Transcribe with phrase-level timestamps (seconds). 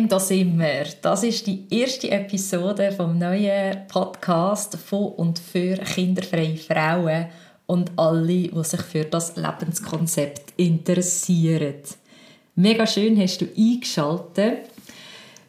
[0.00, 0.86] Bam, da sind wir.
[1.02, 7.26] Das ist die erste Episode vom neuen Podcast von und für kinderfreie Frauen
[7.66, 11.82] und alle, die sich für das Lebenskonzept interessieren.
[12.54, 14.70] Mega schön hast du eingeschaltet.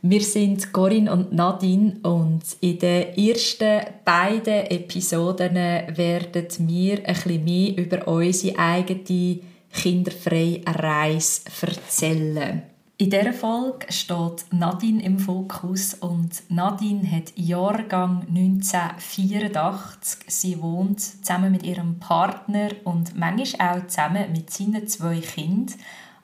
[0.01, 7.45] Wir sind Corinne und Nadine und in den ersten beiden Episoden werden wir ein bisschen
[7.45, 9.39] mehr über unsere eigene
[9.71, 12.70] kinderfreie Reise erzählen.
[13.01, 20.19] In dieser Folge steht Nadine im Fokus und Nadine hat Jahrgang 1984.
[20.27, 25.75] Sie wohnt zusammen mit ihrem Partner und manchmal auch zusammen mit seinen zwei Kindern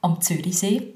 [0.03, 0.93] am Zürichsee.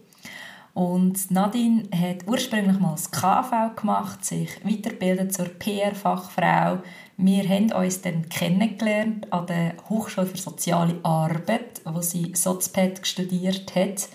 [0.75, 6.83] Und Nadine hat ursprünglich mal das KV gemacht, sich weiterbildet zur PR-Fachfrau.
[7.17, 13.73] Wir haben uns dann kennengelernt an der Hochschule für Soziale Arbeit, wo sie Sozped studiert
[13.75, 14.09] hat.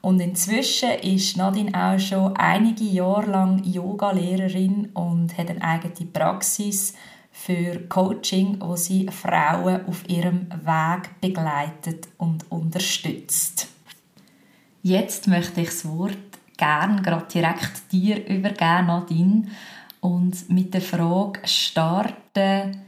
[0.00, 6.94] Und inzwischen ist Nadine auch schon einige Jahre lang Yoga-Lehrerin und hat eine eigene Praxis
[7.30, 13.68] für Coaching, wo sie Frauen auf ihrem Weg begleitet und unterstützt.
[14.82, 16.16] Jetzt möchte ich das Wort
[16.56, 19.48] gerne gerade direkt dir übergeben, Nadine,
[20.00, 22.82] und mit der Frage starten,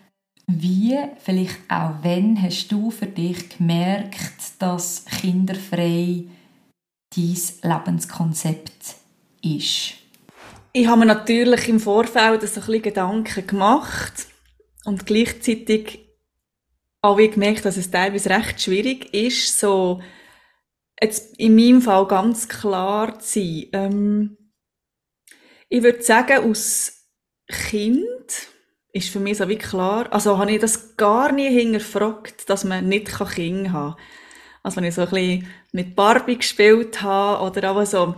[0.47, 6.24] wie, vielleicht auch wenn, hast du für dich gemerkt, dass kinderfrei
[7.14, 8.97] dein Lebenskonzept
[9.42, 9.94] ist?
[10.72, 14.27] Ich habe mir natürlich im Vorfeld so ein bisschen Gedanken gemacht
[14.84, 16.07] und gleichzeitig
[17.02, 20.01] auch gemerkt, dass es teilweise recht schwierig ist, so
[21.01, 23.67] jetzt in meinem Fall ganz klar zu sein.
[23.73, 24.36] Ähm,
[25.68, 27.06] ich würde sagen, aus
[27.46, 28.48] Kind
[28.92, 32.89] ist für mich so wie klar, also habe ich das gar nie hinterfragt, dass man
[32.89, 34.05] nicht Kinder haben kann.
[34.63, 38.15] Also wenn ich so ein bisschen mit Barbie gespielt habe oder auch so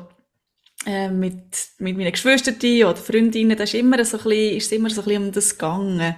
[0.86, 1.42] äh, mit,
[1.78, 5.04] mit meinen Geschwistern oder Freundinnen, da ist immer so ein bisschen, ist immer so ein
[5.04, 6.16] bisschen um das gegangen.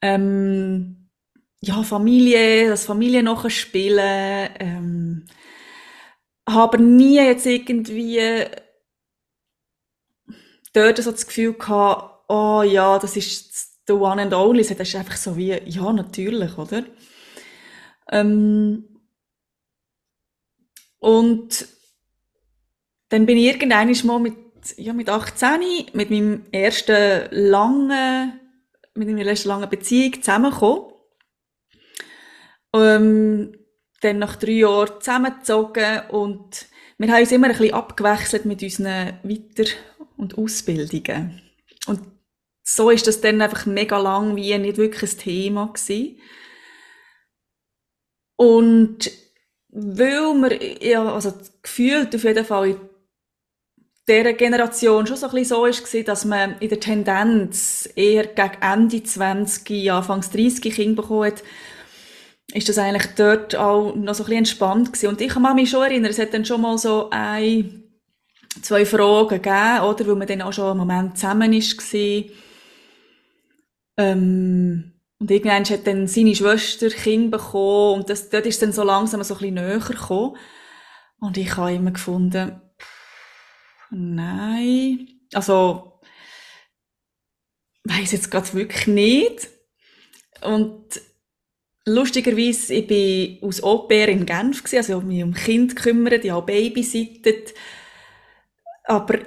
[0.00, 1.08] Ähm,
[1.60, 5.24] ja, Familie, das Familie nachher spielen, ähm,
[6.48, 8.20] habe nie jetzt irgendwie
[10.72, 14.62] dort so das Gefühl gehabt, oh ja, das ist the one and only.
[14.62, 16.84] Das ist einfach so wie, ja, natürlich, oder?
[18.10, 18.91] Ähm,
[21.02, 21.66] und
[23.08, 24.36] dann bin ich irgendwann mal mit,
[24.76, 25.58] ja, mit 18
[25.94, 28.38] mit meinem ersten langen,
[28.94, 30.92] mit meiner ersten langen Beziehung zusammengekommen.
[32.72, 33.58] Ähm,
[34.00, 36.66] dann nach drei Jahren zusammengezogen und
[36.98, 39.72] wir haben uns immer ein bisschen abgewechselt mit unseren Weiter-
[40.16, 41.42] und Ausbildungen.
[41.88, 42.00] Und
[42.62, 46.20] so ist das dann einfach mega lang wie nicht wirklich ein Thema gewesen.
[48.36, 49.10] Und
[49.72, 52.76] weil wir, ja, also gefühlt auf jeden Fall in
[54.08, 58.60] dieser Generation schon so ein bisschen so ist, dass man in der Tendenz eher gegen
[58.60, 61.42] Ende 20, Anfangs 30 Kinder bekommen hat,
[62.52, 65.08] ist das eigentlich dort auch noch so ein bisschen entspannt gewesen.
[65.08, 67.84] Und ich kann mich schon erinnern, es hat dann schon mal so ein,
[68.60, 70.06] zwei Fragen gegeben, oder?
[70.06, 72.24] Weil man dann auch schon einen Moment zusammen war.
[73.96, 74.91] Ähm,
[75.22, 79.22] und irgendwann hat dann seine Schwester Kind bekommen und das, dort ist dann so langsam
[79.22, 80.36] so ein bisschen näher gekommen.
[81.20, 82.60] Und ich habe immer gefunden,
[83.90, 86.00] nein, also,
[87.84, 89.48] weiß jetzt gerade wirklich nicht.
[90.40, 91.00] Und
[91.86, 96.24] lustigerweise, ich bin aus Au-pair in Genf gewesen, also ich habe mich um Kind gekümmert,
[96.24, 97.54] ich habe babysittet.
[98.86, 99.20] Aber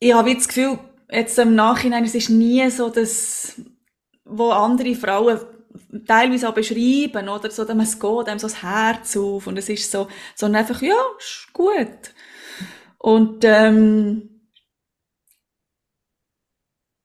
[0.00, 0.76] ich habe das Gefühl,
[1.08, 3.60] jetzt im Nachhinein, es ist nie so, dass
[4.28, 5.38] wo andere Frauen
[6.06, 9.68] teilweise auch beschreiben, oder so, dass es geht einem so das Herz auf und es
[9.68, 12.14] ist so, sondern einfach, ja, ist gut.
[12.98, 14.40] Und, ähm,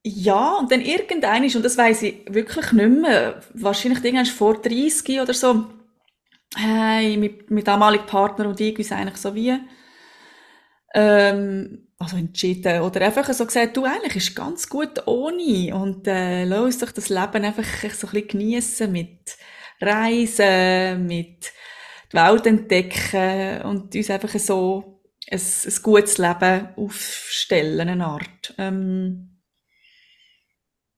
[0.06, 5.22] ja, und dann irgendein und das weiß ich wirklich nicht mehr, wahrscheinlich irgendwann vor 30
[5.22, 5.66] oder so,
[6.56, 9.58] hey, mit, mit damaligen Partner und ich, wie eigentlich so wie,
[10.94, 16.44] ähm, also entschieden oder einfach so gesagt, du eigentlich ist ganz gut ohne und äh,
[16.46, 19.38] lass uns doch das Leben einfach so ein bisschen geniessen mit
[19.82, 21.52] Reisen, mit
[22.12, 28.54] die Welt entdecken und uns einfach so ein, ein gutes Leben aufstellen, eine Art.
[28.58, 29.30] Ähm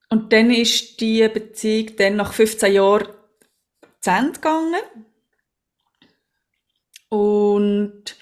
[0.10, 3.08] und dann ist die Beziehung dann nach 15 Jahren
[4.00, 4.82] zu Ende gegangen
[7.10, 8.16] und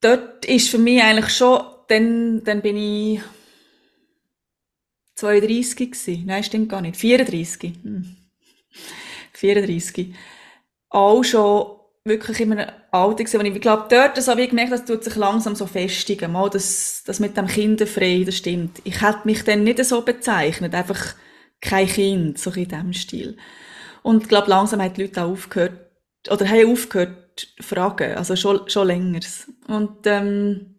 [0.00, 3.20] dort ist für mich eigentlich schon, dann, dann bin ich
[5.14, 6.24] 32 gewesen.
[6.26, 6.96] Nein, stimmt gar nicht.
[6.96, 7.72] 34.
[7.82, 8.16] Hm.
[9.32, 10.14] 34.
[10.90, 14.84] Auch schon wirklich in einem Alter gewesen, wo ich glaube, dort so wie gemerkt, das
[14.84, 16.32] tut sich langsam so festigen.
[16.32, 18.80] Mal das, das mit dem Kinderfrei, das stimmt.
[18.84, 21.14] Ich hätte mich dann nicht so bezeichnet, einfach
[21.60, 23.36] kein Kind, so in diesem Stil.
[24.02, 25.90] Und ich glaube, langsam haben die Leute auch aufgehört,
[26.30, 27.27] oder haben aufgehört
[27.60, 29.20] fragen, also schon, schon länger.
[29.66, 30.76] Und ähm,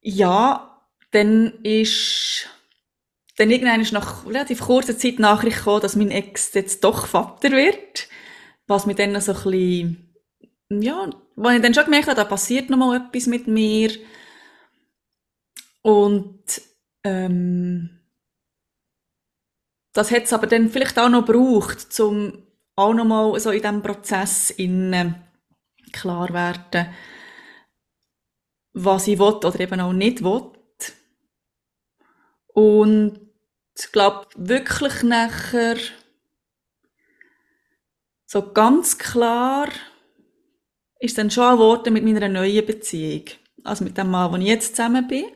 [0.00, 0.80] ja,
[1.10, 2.48] dann ist
[3.36, 7.50] dann irgendwann ist nach relativ kurzer Zeit Nachricht gekommen, dass mein Ex jetzt doch Vater
[7.50, 8.08] wird
[8.66, 10.14] was mir dann so ein bisschen,
[10.70, 13.90] ja, wo ich dann schon gemerkt habe, da passiert noch mal etwas mit mir.
[15.82, 16.62] Und
[17.04, 18.00] ähm,
[19.92, 22.46] das hat es aber dann vielleicht auch noch gebraucht, um
[22.76, 25.14] auch noch mal so in diesem Prozess in,
[25.92, 26.92] klar werden,
[28.72, 30.50] was ich will oder eben auch nicht will.
[32.48, 33.20] Und
[33.76, 35.76] ich glaube wirklich nachher
[38.26, 39.68] so ganz klar
[40.98, 43.24] ist dann schon geworden mit meiner neuen Beziehung.
[43.62, 45.26] Also mit dem Mann, wo ich jetzt zusammen bin.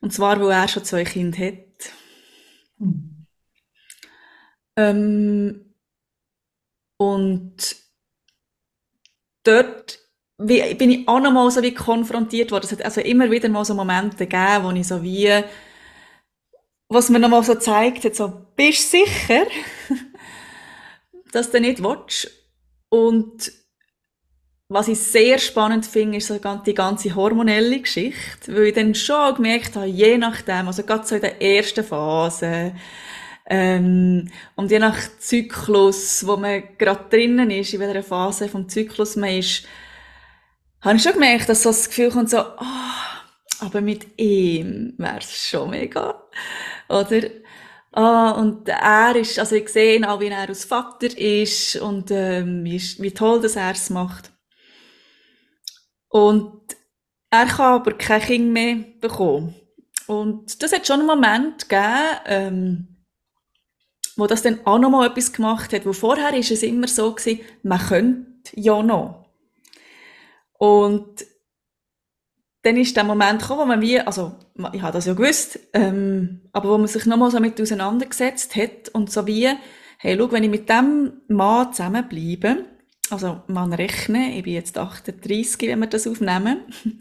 [0.00, 1.92] Und zwar, wo er schon zwei Kinder hat.
[2.78, 3.26] Mhm.
[4.76, 5.69] Ähm,
[7.00, 7.76] und
[9.42, 9.98] dort
[10.36, 12.66] bin ich auch noch mal so wie konfrontiert worden.
[12.66, 15.32] Es hat also immer wieder mal so Momente gegeben, wo ich so wie,
[16.90, 19.46] was mir noch mal so zeigt hat, so, bist du sicher?
[21.32, 22.30] dass du nicht willst.
[22.90, 23.50] Und
[24.68, 29.36] was ich sehr spannend finde, ist so die ganze hormonelle Geschichte, weil ich dann schon
[29.36, 32.74] gemerkt habe, je nachdem, also gerade so in der ersten Phase,
[33.50, 39.16] ähm, und je nach Zyklus, wo man gerade drinnen ist, in welcher Phase vom Zyklus
[39.16, 39.66] man ist,
[40.80, 45.18] habe ich schon gemerkt, dass so das Gefühl kommt so, oh, aber mit ihm wäre
[45.18, 46.22] es schon mega.
[46.88, 47.22] Oder
[47.92, 52.64] Ah, und er ist, also ich sehe auch, wie er als Vater ist und ähm,
[52.64, 54.30] wie, wie toll dass er es macht.
[56.08, 56.76] Und
[57.30, 59.54] er kann aber kein Kind mehr bekommen.
[60.06, 62.89] Und das hat schon einen Moment gegeben, ähm,
[64.20, 65.86] wo das dann auch noch mal etwas gemacht hat.
[65.86, 69.26] Wo vorher ist es immer so gewesen, man könnte ja noch.
[70.58, 71.24] Und
[72.62, 74.34] dann ist der Moment gekommen, wo man wie, also
[74.72, 78.90] ich habe das ja gewusst, ähm, aber wo man sich nochmal so damit auseinandergesetzt hat
[78.92, 79.48] und so wie,
[79.98, 82.66] hey, schau, wenn ich mit dem Mann zusammenbleibe,
[83.10, 86.58] also man rechne, ich bin jetzt 38, wenn wir das aufnehmen,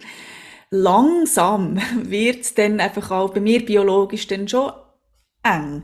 [0.70, 4.72] langsam wird es dann einfach auch bei mir biologisch dann schon
[5.44, 5.84] eng.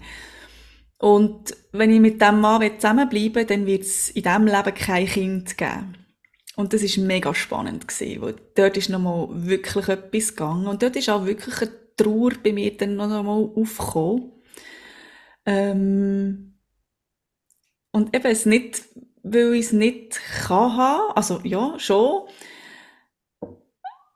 [1.06, 5.56] Und wenn ich mit dem Mann zusammenbleibe, dann wird es in diesem Leben kein Kind
[5.56, 5.96] geben.
[6.56, 10.96] Und das ist mega spannend gewesen, weil dort ist nochmal wirklich etwas gegangen und dort
[10.96, 14.32] ist auch wirklich eine Trauer bei mir dann noch einmal aufgekommen.
[15.46, 16.58] Ähm
[17.92, 18.86] und eben es nicht,
[19.22, 22.24] weil ich es nicht kann haben, also ja, schon,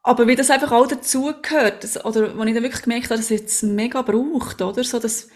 [0.01, 3.41] aber wie das einfach auch dazugehört, oder wo ich dann wirklich gemerkt habe, dass es
[3.41, 5.29] jetzt mega braucht, oder, so dass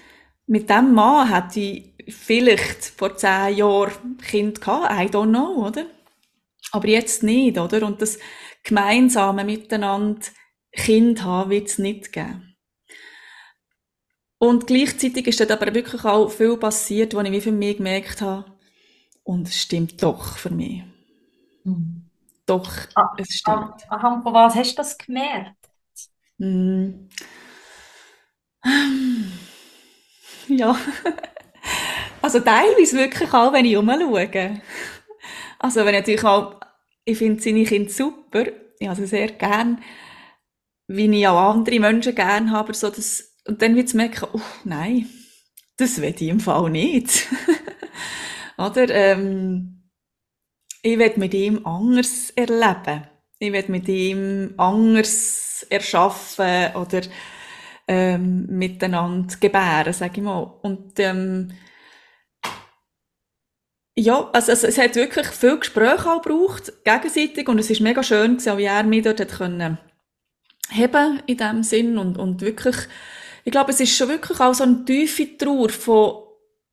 [0.45, 5.85] mit dem Mann hätte ich vielleicht vor zehn Jahren Kind gehabt, I don't know, oder?
[6.71, 7.85] Aber jetzt nicht, oder?
[7.85, 8.19] Und das
[8.63, 10.21] gemeinsame Miteinander
[10.71, 12.55] Kind haben wird es nicht geben.
[14.39, 18.21] Und gleichzeitig ist dort aber wirklich auch viel passiert, was ich wie für mich gemerkt
[18.21, 18.45] habe,
[19.23, 20.83] und es stimmt doch für mich.
[21.63, 22.09] Mhm.
[22.45, 23.89] Doch, ah, es stimmt.
[23.89, 25.55] Anhand von was hast du das gemerkt?
[26.37, 27.07] Mm.
[30.47, 30.77] Ja.
[32.21, 34.61] Also teilweise wirklich auch, wenn ich umschaue.
[35.59, 36.59] Also wenn ich natürlich auch
[37.05, 38.45] ich finde seine Kinder super.
[38.79, 39.81] Ich habe sie sehr gern.
[40.87, 42.73] Wie ich auch andere Menschen gern habe.
[42.73, 45.09] So das, und dann wird es merken, oh, nein,
[45.77, 47.27] das will ich im Fall nicht.
[48.57, 49.89] Oder, ähm,
[50.81, 53.07] ich will mit ihm anders erleben.
[53.39, 57.01] Ich will mit ihm anders erschaffen oder
[57.87, 60.53] ähm, miteinander gebären, sage ich mal.
[60.61, 61.51] Und ähm,
[63.95, 68.01] ja, also, also es hat wirklich viel Gespräche auch gebraucht, gegenseitig, und es ist mega
[68.01, 69.77] schön gewesen, wie er mich dort hat können
[70.69, 72.75] heben in dem Sinn und, und wirklich,
[73.43, 76.23] ich glaube, es ist schon wirklich auch so eine tiefe Trauer von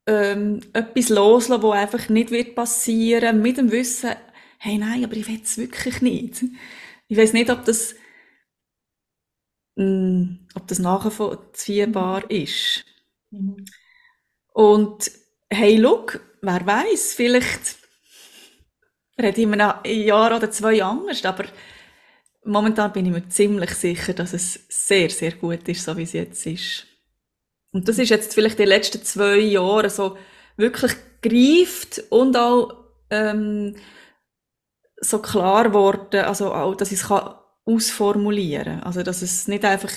[0.07, 4.11] ähm, etwas loslassen, wo einfach nicht wird passieren, mit dem Wissen,
[4.59, 6.45] hey, nein, aber ich will es wirklich nicht.
[7.09, 7.95] Ich weiß nicht, ob das,
[9.81, 12.85] mh, mm, ob das nachvollziehbar ist.
[13.31, 13.65] Mhm.
[14.53, 15.11] Und
[15.49, 17.77] hey, look, wer weiß, vielleicht
[19.19, 21.45] rede ich in einem Jahr oder zwei anders, aber
[22.45, 26.13] momentan bin ich mir ziemlich sicher, dass es sehr, sehr gut ist, so wie es
[26.13, 26.87] jetzt ist.
[27.73, 30.17] Und das ist jetzt vielleicht die letzten zwei Jahre so
[30.57, 32.73] wirklich greift und auch
[33.11, 33.77] ähm,
[35.01, 37.35] so klar geworden, also auch, dass ich es kann
[37.75, 39.93] ausformulieren Also, dass es nicht einfach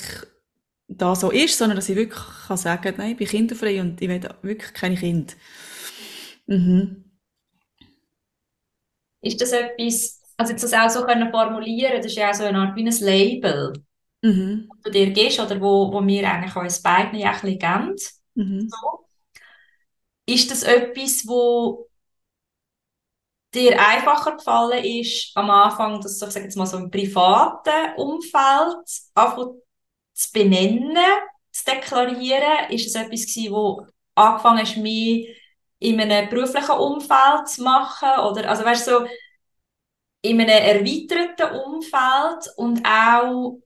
[0.88, 4.10] da so ist, sondern dass ich wirklich kann sagen, nein, ich bin kinderfrei und ich
[4.10, 5.34] will wirklich keine Kinder.
[6.46, 7.06] Mhm.
[9.22, 12.44] Ist das etwas, also jetzt das auch so können formulieren, das ist ja auch so
[12.44, 13.74] eine Art wie ein Label,
[14.22, 14.68] mhm.
[14.70, 17.96] das du dir gibst oder wo, wo wir eigentlich uns beiden ja ein bisschen geben.
[18.36, 18.70] Mhm.
[18.70, 19.06] So.
[20.26, 21.88] Ist das etwas, wo
[23.54, 28.78] dir einfacher gefallen ist, am Anfang, das ich sage jetzt mal so im privaten Umfeld,
[29.14, 29.48] einfach
[30.14, 30.98] zu benennen,
[31.52, 32.70] zu deklarieren?
[32.70, 35.26] Ist es etwas gewesen, wo angefangen hast, mehr
[35.80, 38.10] in einem beruflichen Umfeld zu machen?
[38.30, 39.08] Oder, also weißt du, so
[40.22, 43.60] in einem erweiterten Umfeld und auch,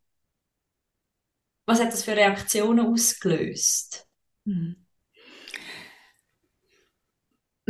[1.66, 4.08] was hat das für Reaktionen ausgelöst?
[4.46, 4.87] Mhm.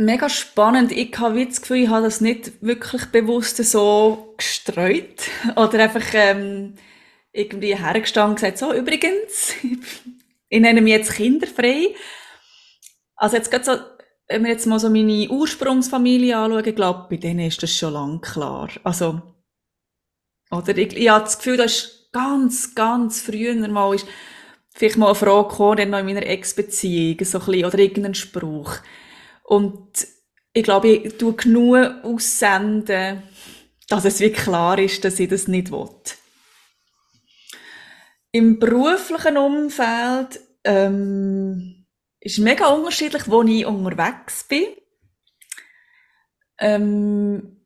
[0.00, 0.92] Mega spannend.
[0.92, 5.28] Ich habe das Gefühl, ich habe das nicht wirklich bewusst so gestreut.
[5.56, 6.74] Oder einfach ähm,
[7.32, 9.54] irgendwie hergestanden und gesagt, so, übrigens,
[10.48, 11.96] ich nenne mich jetzt kinderfrei.
[13.16, 13.72] Also jetzt gerade so,
[14.28, 17.92] wenn wir jetzt mal so meine Ursprungsfamilie anschauen, ich glaube, bei denen ist das schon
[17.92, 18.68] lang klar.
[18.84, 19.20] Also,
[20.52, 24.06] oder ich, ich habe das Gefühl, das ist ganz, ganz früher mal ist
[24.74, 28.14] vielleicht mal eine Frage gekommen, dann noch in meiner Ex-Beziehung, so ein bisschen, oder irgendein
[28.14, 28.76] Spruch.
[29.48, 30.06] Und
[30.52, 33.22] ich glaube, ich tue genug aussenden,
[33.88, 35.88] dass es wirklich klar ist, dass ich das nicht will.
[38.30, 41.86] Im beruflichen Umfeld ähm,
[42.20, 44.66] ist mega unterschiedlich, wo ich unterwegs bin.
[46.58, 47.64] Ähm,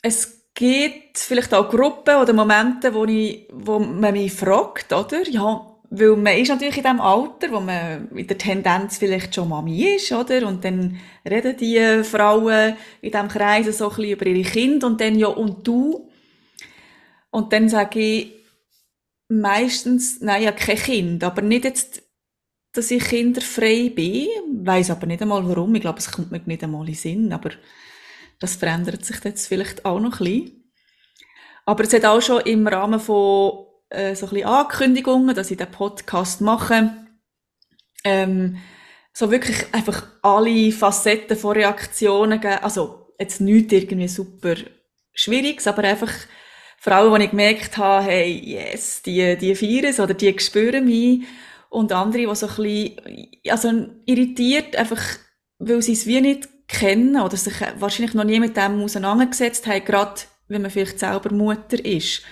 [0.00, 5.28] es gibt vielleicht auch Gruppen oder Momente, wo, ich, wo man mich fragt, oder?
[5.28, 9.48] Ja, weil man ist natürlich in dem Alter, wo man in der Tendenz vielleicht schon
[9.48, 10.46] Mami ist, oder?
[10.46, 10.96] Und dann
[11.28, 15.26] reden die Frauen in diesem Kreis so ein bisschen über ihre Kinder und dann ja,
[15.26, 16.08] und du?
[17.30, 18.32] Und dann sage ich
[19.28, 22.02] meistens, nein, ja, kein Kind, aber nicht jetzt,
[22.72, 24.28] dass ich kinderfrei bin,
[24.64, 25.74] weiß aber nicht einmal warum.
[25.74, 27.50] Ich glaube, es kommt mir nicht einmal in Sinn, aber
[28.38, 30.72] das verändert sich jetzt vielleicht auch noch ein bisschen.
[31.66, 35.58] Aber es hat auch schon im Rahmen von äh, so ein bisschen Ankündigungen, dass ich
[35.58, 36.92] den Podcast mache.
[38.04, 38.58] Ähm,
[39.12, 42.62] so wirklich einfach alle Facetten von Reaktionen geben.
[42.62, 44.54] Also, jetzt nicht irgendwie super
[45.12, 46.12] Schwieriges, aber einfach
[46.78, 51.24] Frauen, die ich gemerkt habe, hey, yes, die, die feiern es oder die spüren mich.
[51.68, 55.02] Und andere, die so ein bisschen, also irritiert, einfach,
[55.58, 59.84] weil sie es wie nicht kennen oder sich wahrscheinlich noch nie mit dem auseinandergesetzt haben,
[59.84, 62.22] gerade wenn man vielleicht selber Mutter ist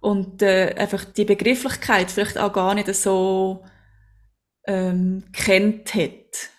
[0.00, 3.64] und äh, einfach die Begrifflichkeit vielleicht auch gar nicht so
[4.66, 6.50] ähm, kennt hat.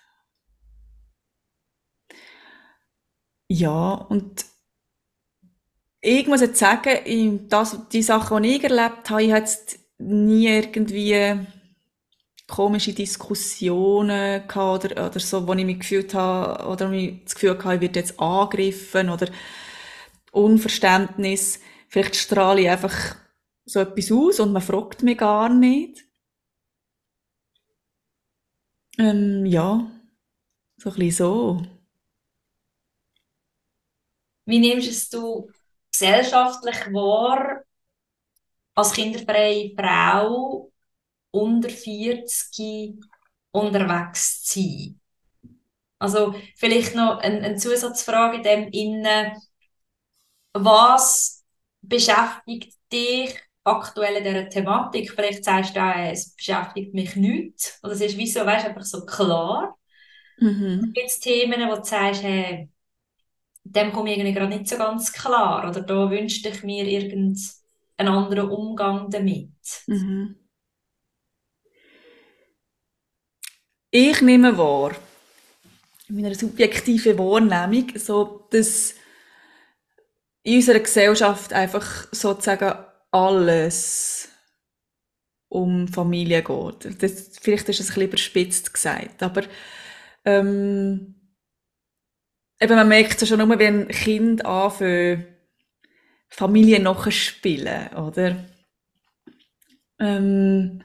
[3.49, 4.45] Ja, und
[6.01, 10.47] ich muss jetzt sagen, das, die Sachen, die ich erlebt habe, ich habe jetzt nie
[10.47, 11.45] irgendwie
[12.47, 17.51] komische Diskussionen gehabt oder, oder so, wo ich mich gefühlt habe, oder mich das Gefühl
[17.51, 19.27] hatte, ich werde jetzt angegriffen oder
[20.31, 21.59] Unverständnis.
[21.87, 23.15] Vielleicht strahle ich einfach
[23.65, 26.05] so etwas aus und man fragt mich gar nicht.
[28.97, 29.89] Ähm, ja,
[30.77, 31.61] so ein bisschen so.
[34.45, 35.47] Wie nimmst du
[35.91, 37.63] es gesellschaftlich wahr,
[38.75, 40.71] als kinderfreie Frau
[41.31, 42.95] unter 40
[43.51, 45.01] unterwegs zu sein?
[45.99, 49.33] Also vielleicht noch eine, eine Zusatzfrage in dem Innen.
[50.53, 51.45] Was
[51.81, 55.11] beschäftigt dich aktuell in dieser Thematik.
[55.11, 57.79] Vielleicht sagst du auch, es beschäftigt mich nicht.
[57.83, 59.77] Oder es ist wie so, weißt, einfach so klar.
[60.37, 60.91] Mhm.
[60.93, 62.69] Gibt es Themen, wo du sagst, hey,
[63.63, 65.69] dem komme ich irgendwie gerade nicht so ganz klar.
[65.69, 67.37] Oder da wünschte ich mir irgendeinen
[67.97, 69.51] anderen Umgang damit.
[69.87, 70.35] Mhm.
[73.91, 74.95] Ich nehme wahr,
[76.07, 78.95] in meiner subjektiven Wahrnehmung, so, dass
[80.43, 84.29] in unserer Gesellschaft einfach sozusagen alles
[85.49, 87.03] um Familie geht.
[87.03, 89.43] Das, vielleicht ist es ein bisschen überspitzt gesagt, aber
[90.23, 91.15] ähm,
[92.59, 95.27] eben man merkt es schon nur, wenn Kind anfangen,
[96.29, 98.37] Familie spielen, oder?
[99.99, 100.81] Ähm,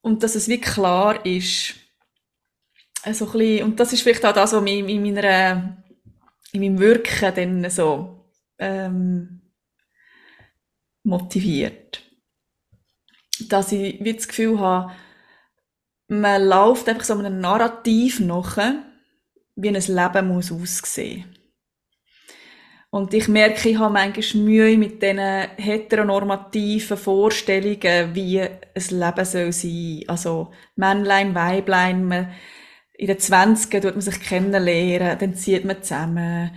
[0.00, 1.74] und dass es wie klar ist,
[3.04, 5.84] äh, so ein bisschen, und das ist vielleicht auch das, was mich in, meiner,
[6.52, 8.28] in meinem Wirken dann so
[8.58, 9.39] ähm,
[11.10, 12.02] motiviert.
[13.48, 14.92] Dass ich wie das Gefühl habe,
[16.08, 18.58] man läuft einfach so einem Narrativ nach,
[19.56, 21.36] wie ein Leben muss aussehen.
[22.92, 29.52] Und ich merke, ich habe manchmal Mühe mit diesen heteronormativen Vorstellungen, wie ein Leben soll
[29.52, 30.02] sein.
[30.08, 32.32] Also Männlein, Weiblein, man,
[32.94, 36.50] in den 20 tut man sich kennenlernen, dann zieht man zusammen.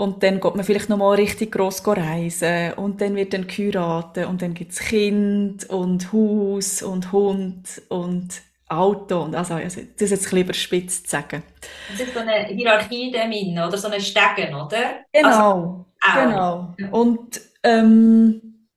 [0.00, 2.72] Und dann geht man vielleicht nochmal richtig gross reisen.
[2.72, 4.24] Und dann wird dann geheiratet.
[4.28, 9.24] Und dann gibt's Kind und Haus und Hund und Auto.
[9.24, 11.42] Und also, also das ist jetzt lieber spitz zu sagen.
[11.90, 13.76] Das ist so eine Hierarchie dem Innen, oder?
[13.76, 15.04] So ein Stegen, oder?
[15.12, 15.84] Genau.
[16.00, 16.74] Also, genau.
[16.92, 18.68] Und, ähm,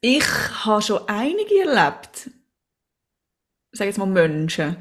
[0.00, 0.24] ich
[0.64, 2.30] habe schon einige erlebt,
[3.72, 4.76] sage jetzt mal Menschen,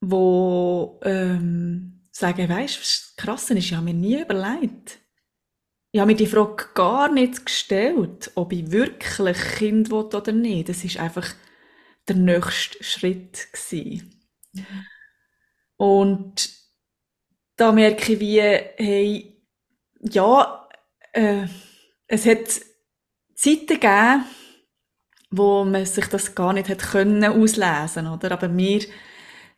[0.00, 4.98] wo, ähm, sagen, weißt was krass ist, ich habe mir nie überlegt.
[5.90, 10.68] Ich habe mir die Frage gar nicht gestellt, ob ich wirklich Kind will oder nicht.
[10.68, 11.26] Das ist einfach
[12.08, 14.20] der nächste Schritt gewesen.
[15.76, 16.50] Und
[17.56, 19.42] da merke ich wie, hey,
[20.00, 20.68] ja,
[21.12, 21.46] äh,
[22.06, 22.48] es hat
[23.34, 24.24] Zeiten gegeben,
[25.30, 28.32] wo man sich das gar nicht hat können auslesen, oder?
[28.32, 28.80] Aber wir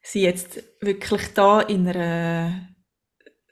[0.03, 2.69] sind jetzt wirklich da in einer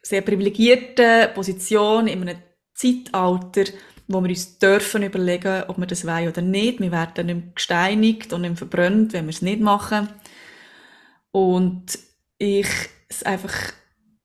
[0.02, 2.38] sehr privilegierten Position, in einem
[2.74, 3.64] Zeitalter,
[4.06, 6.80] wo wir uns dürfen überlegen, ob wir das wollen oder nicht.
[6.80, 10.08] Wir werden nicht gesteinigt und nicht verbrannt, wenn wir es nicht machen.
[11.30, 11.98] Und
[12.38, 12.68] ich
[13.08, 13.54] es einfach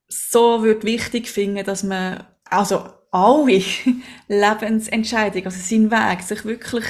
[0.08, 3.64] so würde wichtig finden, dass man, also alle
[4.28, 6.86] Lebensentscheidungen, also seinen Weg, sich wirklich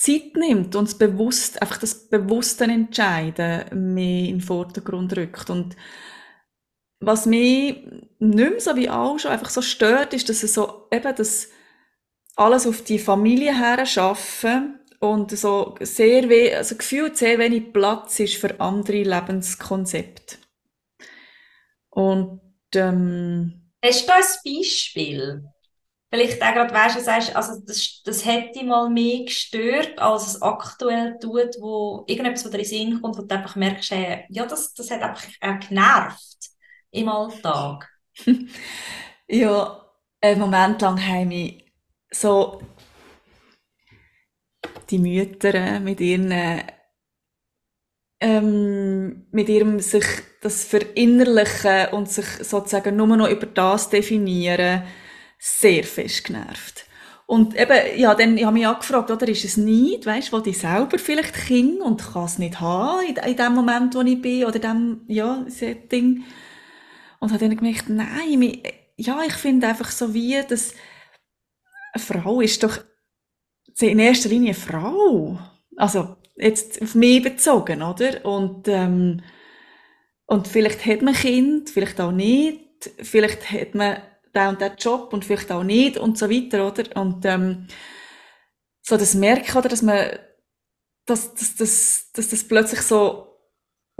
[0.00, 5.50] Zeit nimmt und bewusst, einfach das bewusste Entscheiden mehr in den Vordergrund rückt.
[5.50, 5.76] Und
[7.00, 7.86] was mich
[8.18, 11.48] nicht mehr so wie auch schon einfach so stört, ist, dass es so eben das
[12.34, 18.20] alles auf die Familie her schaffen und so sehr we also gefühlt sehr wenig Platz
[18.20, 20.38] ist für andere Lebenskonzepte.
[21.90, 22.40] Und
[22.74, 24.22] ähm, Hast du ein
[24.56, 25.44] Beispiel?
[26.10, 30.42] Vielleicht auch gerade weißt, du sagst, also das, das hätte mal mehr gestört, als es
[30.42, 34.24] aktuell tut, wo irgendetwas, was dir in den Sinn kommt, wo du einfach merkst, hey,
[34.28, 36.50] ja, das, das hat einfach auch genervt
[36.90, 37.88] im Alltag.
[39.28, 39.86] ja,
[40.20, 41.62] einen Moment lang haben wir
[42.10, 42.60] so
[44.90, 46.32] die Mütter mit ihren
[48.20, 50.04] ähm, mit ihrem sich
[50.42, 54.82] das verinnerlichen und sich sozusagen nur noch über das definieren,
[55.40, 56.86] sehr fest genervt.
[57.26, 60.42] Und eben, ja, dann, ich habe mich auch gefragt, oder, ist es nicht, weißt, wo
[60.44, 64.20] ich selber vielleicht Kind und kann es nicht haben in, in dem Moment, wo ich
[64.20, 66.24] bin, oder dem, ja, Setting.
[67.20, 68.60] Und habe dann gemerkt, nein,
[68.96, 70.74] ja, ich finde einfach so wie, dass
[71.92, 72.78] eine Frau ist doch
[73.78, 75.38] in erster Linie eine Frau.
[75.76, 78.24] Also, jetzt auf mich bezogen, oder?
[78.24, 79.22] Und, ähm,
[80.26, 82.90] und vielleicht hat man Kind, vielleicht auch nicht.
[83.00, 83.98] Vielleicht hat man
[84.34, 86.84] der und der Job und vielleicht auch nicht und so weiter, oder?
[87.00, 87.66] Und ähm,
[88.82, 90.18] so das Merken, oder, dass man,
[91.06, 93.30] dass, dass, dass, dass das plötzlich so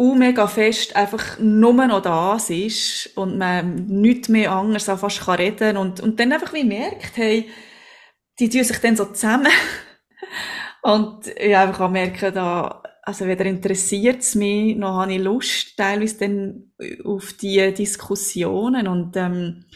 [0.01, 5.21] uh, mega fest einfach nur noch das ist und man nichts mehr anders auch fast
[5.21, 7.51] kann reden und, und dann einfach wie merkt, hey,
[8.39, 9.53] die tun sich dann so zusammen
[10.83, 15.77] und ich einfach auch merken, da, also weder interessiert es mich, noch habe ich Lust
[15.77, 16.73] teilweise dann
[17.05, 19.67] auf die Diskussionen und ähm,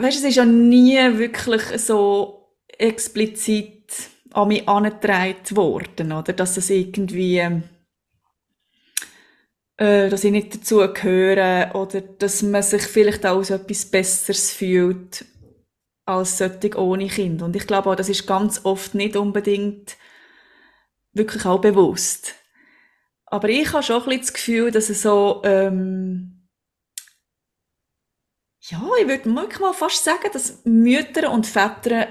[0.00, 3.92] weißt, es ist ja nie wirklich so explizit
[4.32, 6.32] an mich angetragen worden, oder?
[6.32, 7.38] Dass es irgendwie,
[9.76, 14.52] äh, dass ich nicht dazu gehöre, oder dass man sich vielleicht auch als etwas Besseres
[14.52, 15.24] fühlt,
[16.04, 17.42] als solche ohne Kind.
[17.42, 19.96] Und ich glaube auch, das ist ganz oft nicht unbedingt
[21.12, 22.34] wirklich auch bewusst.
[23.26, 26.35] Aber ich habe schon ein bisschen das Gefühl, dass es so, ähm,
[28.68, 32.08] ja, ich würde mal fast sagen, dass Mütter und Väter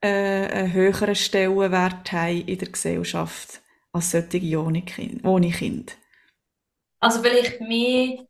[0.00, 3.60] äh, einen höheren Stellenwert haben in der Gesellschaft
[3.92, 5.24] als solche ohne Kind.
[5.24, 5.96] Ohne kind.
[7.00, 8.26] Also vielleicht mehr,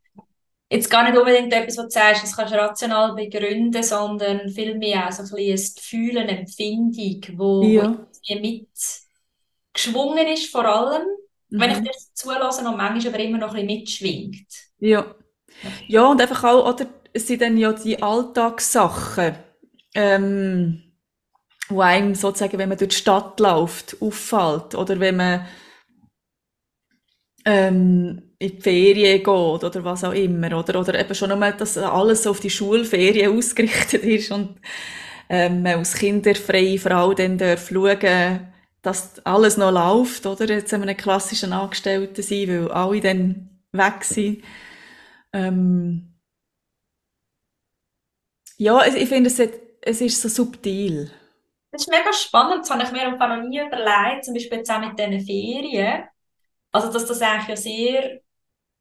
[0.69, 5.07] jetzt gar nicht unbedingt etwas, was du sagst, das kannst du rational begründen, sondern vielmehr
[5.07, 8.05] auch so ein bisschen ein Gefühl, eine Empfindung, wo, ja.
[8.41, 8.67] mit
[9.73, 11.03] geschwungen ist vor allem,
[11.49, 11.59] mhm.
[11.59, 14.47] wenn ich dir zulasse und manchmal aber immer noch ein bisschen mitschwingt.
[14.79, 15.15] Ja.
[15.87, 19.35] Ja, und einfach auch, oder, sind dann ja die Alltagssachen,
[19.93, 20.83] ähm,
[21.69, 24.75] wo einem sozusagen, wenn man durch die Stadt läuft, auffällt.
[24.75, 25.45] Oder wenn man
[27.45, 30.57] ähm, in die Ferien geht oder was auch immer.
[30.57, 34.59] Oder, oder eben schon einmal, dass alles auf die Schulferien ausgerichtet ist und
[35.29, 38.51] ähm, man als kinderfreie Frau dann darf schauen,
[38.81, 40.47] dass alles noch läuft, oder?
[40.47, 44.43] Jetzt haben wir einen klassischen Angestellten sein, weil alle dann weg sind.
[45.33, 46.14] Ähm
[48.57, 49.39] ja, ich finde, es,
[49.81, 51.11] es ist so subtil.
[51.71, 54.79] Das ist mega spannend, das habe ich mir noch nie überlegt, zum Beispiel jetzt auch
[54.79, 56.05] mit diesen Ferien.
[56.71, 58.19] Also, dass das eigentlich ja sehr,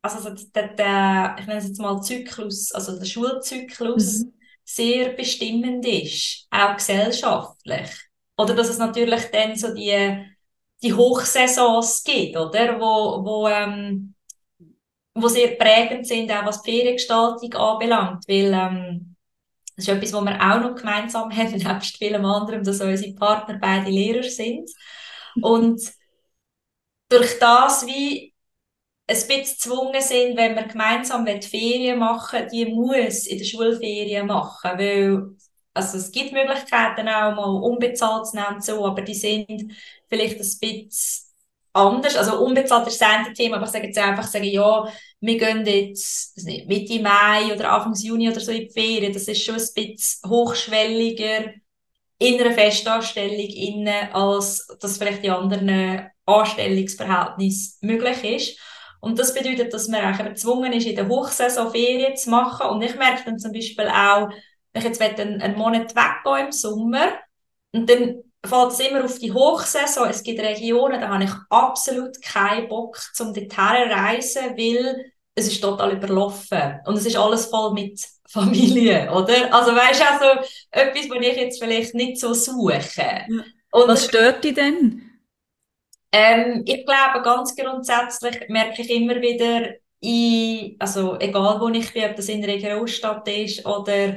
[0.02, 4.34] also der, der, ich nenne es jetzt mal Zyklus, also der Schulzyklus, mhm.
[4.64, 7.90] sehr bestimmend ist, auch gesellschaftlich.
[8.37, 10.24] Oder dass es natürlich dann so die,
[10.82, 12.80] die Hochsaisons gibt, oder?
[12.80, 14.14] Wo, wo, ähm,
[15.14, 18.24] wo sehr prägend sind, auch was die Feriengestaltung anbelangt.
[18.28, 19.13] Weil, ähm,
[19.76, 23.58] das ist etwas, was wir auch noch gemeinsam haben, nebst vielem anderen, dass unsere Partner
[23.60, 24.70] beide Lehrer sind.
[25.40, 25.80] Und
[27.08, 28.34] durch das wie
[29.06, 34.78] ein bisschen gezwungen sind, wenn wir gemeinsam Ferien machen die muss in der Schulferien machen,
[34.78, 35.37] weil
[35.74, 39.72] also es gibt Möglichkeiten auch mal unbezahlt zu nehmen, so, aber die sind
[40.08, 41.24] vielleicht ein bisschen
[41.72, 42.16] anders.
[42.16, 44.87] Also unbezahlt ist das Thema, aber ich sage jetzt einfach, sagen, ja,
[45.24, 49.12] wir gehen jetzt nicht, Mitte Mai oder Anfang Juni oder so in die Ferien.
[49.12, 51.52] Das ist schon ein bisschen hochschwelliger
[52.18, 58.58] in einer Festanstellung innen, als das vielleicht in anderen Anstellungsverhältnissen möglich ist.
[59.00, 62.68] Und das bedeutet, dass man eigentlich gezwungen ist, in der Hochsaison Ferien zu machen.
[62.68, 64.28] Und ich merke dann zum Beispiel auch,
[64.72, 67.12] wenn ich jetzt einen, einen Monat weggehen im Sommer
[67.72, 70.08] und dann fällt es immer auf die Hochsaison.
[70.08, 75.61] Es gibt Regionen, da habe ich absolut keinen Bock, zum dorthin reisen, weil es ist
[75.61, 76.81] total überlaufen.
[76.87, 79.53] Und es ist alles voll mit Familie, oder?
[79.55, 83.27] Also weißt du, also etwas, was ich jetzt vielleicht nicht so suche.
[83.70, 85.03] Und Was stört dich denn?
[86.12, 92.05] Ähm, ich glaube, ganz grundsätzlich merke ich immer wieder, in, also egal wo ich bin,
[92.05, 94.16] ob das in einer Großstadt ist oder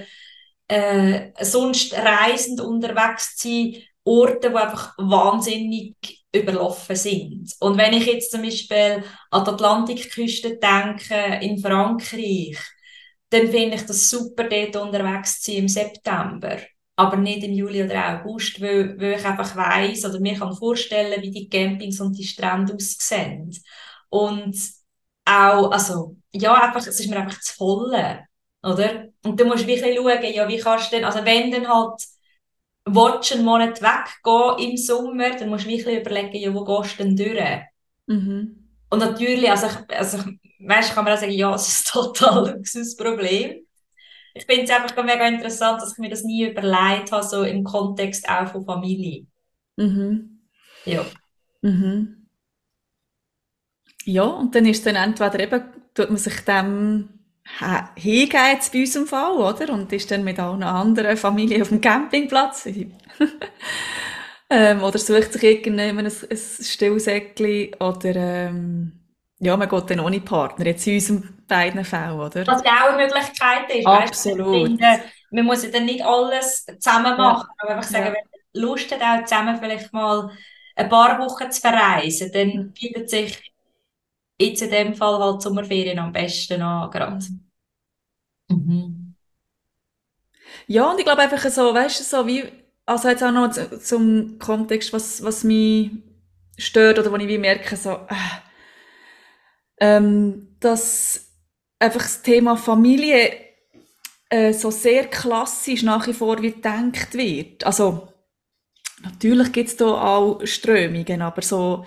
[0.68, 5.96] äh, sonst reisend unterwegs zu sein, Orte, die einfach wahnsinnig
[6.39, 7.54] überlaufen sind.
[7.60, 12.58] Und wenn ich jetzt zum Beispiel an die Atlantikküste denke, in Frankreich,
[13.30, 16.58] dann finde ich das super, dort unterwegs zu sein im September.
[16.95, 21.21] Aber nicht im Juli oder August, weil, weil ich einfach weiss oder mir kann vorstellen,
[21.21, 23.52] wie die Campings und die Strände aussehen.
[24.10, 24.58] Und
[25.26, 27.93] auch, also, ja, einfach, es ist mir einfach zu voll,
[28.63, 29.06] oder?
[29.23, 32.02] Und du musst wirklich schauen, ja, wie kannst du denn, also wenn dann halt
[32.88, 37.04] willst einen Monat weggehen im Sommer, dann musst du wirklich überlegen, ja, wo gehst du
[37.04, 37.62] denn durch?
[38.08, 38.67] Mhm.
[38.89, 40.19] Und natürlich, also, ich, also
[40.60, 43.65] weißt, kann man auch sagen, ja, es ist total ein Problem.
[44.34, 47.63] Ich finde es einfach mega interessant, dass ich mir das nie überlegt habe, so im
[47.63, 49.26] Kontext auch von Familie.
[49.78, 50.39] Mhm.
[50.86, 51.06] Ja.
[51.62, 52.28] Mhm.
[54.06, 57.17] Ja, und dann ist dann entweder eben, tut man sich dem
[57.96, 59.74] hingehen jetzt bei unserem Fall, oder?
[59.74, 62.68] Und ist dann mit allen anderen Familien auf dem Campingplatz.
[64.50, 68.92] ähm, oder sucht sich irgendjemand ein, ein Stillsäckchen oder ähm,
[69.40, 72.48] ja, man geht dann ohne Partner, jetzt in unseren beiden Fällen, oder?
[72.48, 73.86] Was ja auch eine Möglichkeit ist.
[73.86, 74.82] Absolut.
[74.82, 77.64] Weißt, man muss ja dann nicht alles zusammen machen, ja.
[77.64, 78.14] aber einfach sagen, ja.
[78.14, 80.32] wenn man Lust hat, auch zusammen vielleicht mal
[80.76, 82.74] ein paar Wochen zu verreisen, dann mhm.
[82.74, 83.40] bietet sich
[84.39, 87.26] jetzt in dem Fall halt Sommerferien am besten an, gerade.
[88.50, 89.15] Mhm.
[90.67, 92.43] Ja, und ich glaube einfach so, weißt du, so wie,
[92.86, 95.91] also jetzt auch noch zum Kontext, was, was mich
[96.58, 98.15] stört oder wo ich wie merke, so, äh,
[99.80, 101.28] ähm, dass
[101.80, 103.32] einfach das Thema Familie
[104.30, 107.63] äh, so sehr klassisch nach wie vor wie gedacht wird.
[107.65, 108.08] Also,
[109.04, 111.86] natürlich gibt es da auch Strömungen, aber so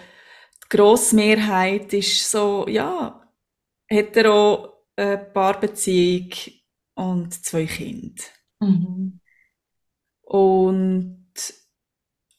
[0.70, 3.20] grosse Mehrheit ist so, ja,
[3.87, 6.30] hetero äh, Paarbeziehung
[6.94, 8.22] und zwei Kinder.
[8.61, 9.20] Mhm.
[10.22, 11.26] Und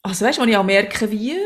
[0.02, 1.36] also weißt du, ich auch merke, wie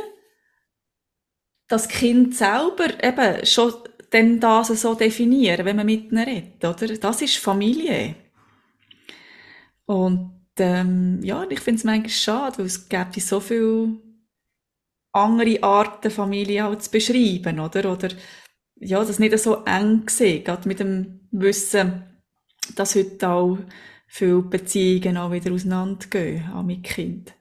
[1.69, 3.75] das Kind selber eben schon
[4.11, 6.97] dann das so definieren, wenn man mit ihnen redet, oder?
[6.97, 8.15] Das ist Familie.
[9.85, 13.99] Und ähm, ja, ich finde es manchmal schade, weil es gibt so viele
[15.17, 17.93] andere Arten, Familie auch zu beschreiben, oder?
[17.93, 18.09] Oder
[18.77, 22.05] ja, das nicht so eng sehen, gerade mit dem Wissen,
[22.75, 23.59] dass heute auch
[24.09, 27.35] viele Beziehungen auch wieder auseinandergehen, auch mit Kind.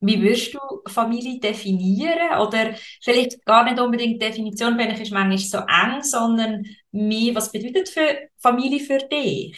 [0.00, 0.58] Wie würdest du
[0.88, 2.38] Familie definieren?
[2.40, 7.52] Oder vielleicht gar nicht unbedingt Definition, wenn ich ist manchmal so eng, sondern mehr, was
[7.52, 9.56] bedeutet für Familie für dich?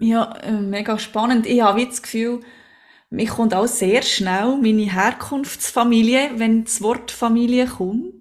[0.00, 1.46] Ja, äh, mega spannend.
[1.46, 2.40] Ich habe das Gefühl,
[3.10, 8.14] mich kommt auch sehr schnell meine Herkunftsfamilie, wenn das Wort Familie kommt.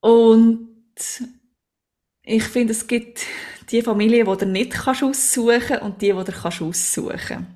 [0.00, 0.68] Und
[2.24, 3.24] ich finde, es gibt
[3.70, 7.46] die Familie, die du nicht kannst aussuchen und die, die du kannst aussuchen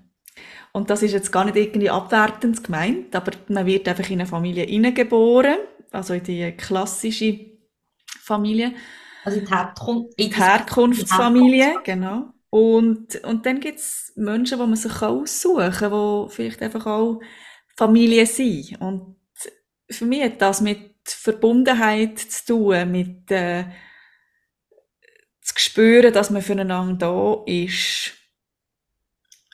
[0.73, 4.29] Und das ist jetzt gar nicht irgendwie abwertend gemeint, aber man wird einfach in eine
[4.29, 5.59] Familie hineingeboren,
[5.91, 7.57] also in die klassische
[8.21, 8.73] Familie.
[9.25, 12.33] Also die, Herkun die Herkunftsfamilie, genau.
[12.51, 17.21] Und, und dann gibt es Menschen, die man sich aussuchen kann, die vielleicht einfach auch
[17.77, 18.81] Familie sind.
[18.81, 19.17] Und
[19.91, 23.65] für mich hat das mit Verbundenheit zu tun, mit äh,
[25.41, 28.13] zu spüren, dass man füreinander da ist.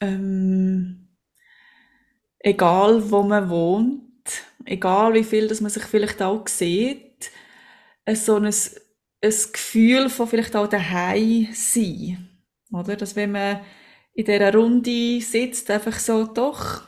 [0.00, 1.16] Ähm,
[2.38, 7.30] egal, wo man wohnt, egal wie viel dass man sich vielleicht auch sieht,
[8.14, 8.52] so ein, ein
[9.20, 12.31] Gefühl von vielleicht auch daheim sein.
[12.72, 12.96] Oder?
[12.96, 13.64] Dass wenn man
[14.14, 16.82] in dieser Runde sitzt, einfach so, doch,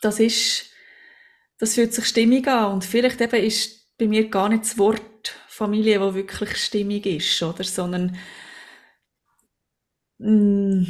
[0.00, 0.70] das ist,
[1.58, 2.72] das fühlt sich stimmig an.
[2.72, 7.42] Und vielleicht eben ist bei mir gar nicht das Wort Familie, wo wirklich stimmig ist,
[7.42, 7.64] oder?
[7.64, 8.16] Sondern,
[10.18, 10.82] mm,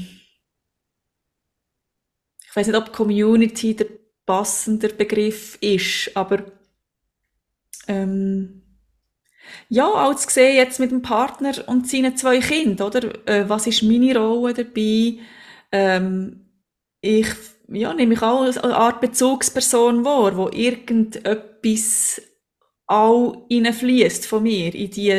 [2.45, 3.87] ich weiß nicht, ob Community der
[4.27, 6.53] passende Begriff ist, aber
[7.87, 8.68] ähm,
[9.69, 13.29] ja, auch zu sehen jetzt mit dem Partner und seinen zwei Kindern, oder?
[13.29, 15.19] Äh, was ist meine Rolle dabei?
[15.73, 16.47] Ähm,
[17.01, 17.29] ich
[17.69, 22.23] ja, nehme ich auch als Art Bezugsperson wahr, wo irgendetwas
[22.87, 25.11] auch hineinfließt von mir in die,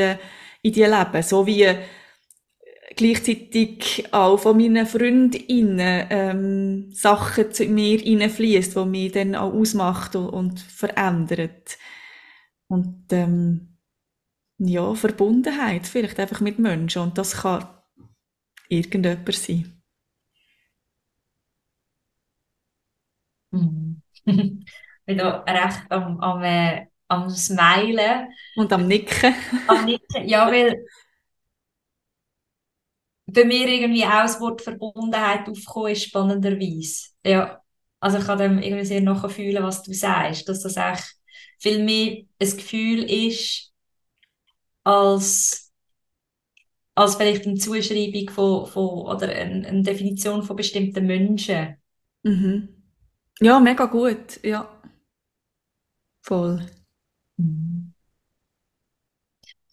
[0.63, 1.21] in die Leben.
[1.21, 1.67] So wie
[2.95, 10.15] gleichzeitig auch von meinen Freundinnen ähm, Sachen zu mir hineinfließt, die mich dann auch ausmacht
[10.15, 11.77] und, und verändert.
[12.67, 13.68] Und ähm,
[14.59, 17.67] ja, Verbundenheit vielleicht einfach mit Menschen und das kann
[18.69, 19.81] irgendjemand sein.
[23.51, 24.01] Mhm.
[24.25, 24.25] ich
[25.05, 28.29] bin da recht am, am, äh, am Smilen.
[28.55, 29.33] Und am Nicken.
[29.67, 30.85] am Nicken, ja, weil
[33.25, 37.09] bei mir irgendwie auch das Wort Verbundenheit aufgekommen ist, spannenderweise.
[37.25, 37.61] Ja,
[37.99, 41.15] also ich kann dem irgendwie sehr nachfühlen, was du sagst, dass das echt
[41.59, 43.68] viel mehr ein Gefühl ist,
[44.89, 45.71] als,
[46.95, 51.77] als vielleicht eine Zuschreibung von, von oder eine, eine Definition von bestimmten Menschen.
[52.23, 52.69] Mhm.
[53.39, 54.81] Ja, mega gut, ja.
[56.21, 56.61] Voll.
[57.37, 57.93] Mhm.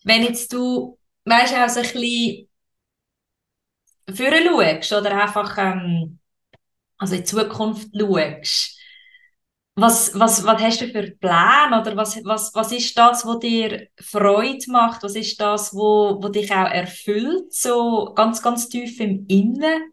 [0.05, 2.49] Wenn jetzt du, weißt du, auch so ein bisschen
[4.15, 6.19] vorher schaust oder einfach ähm,
[6.99, 8.76] also in die Zukunft schaust,
[9.77, 13.89] was, was, was hast du für Pläne oder was, was, was ist das, was dir
[14.01, 15.03] Freude macht?
[15.03, 19.93] Was ist das, wo, wo dich auch erfüllt, so ganz, ganz tief im Innen?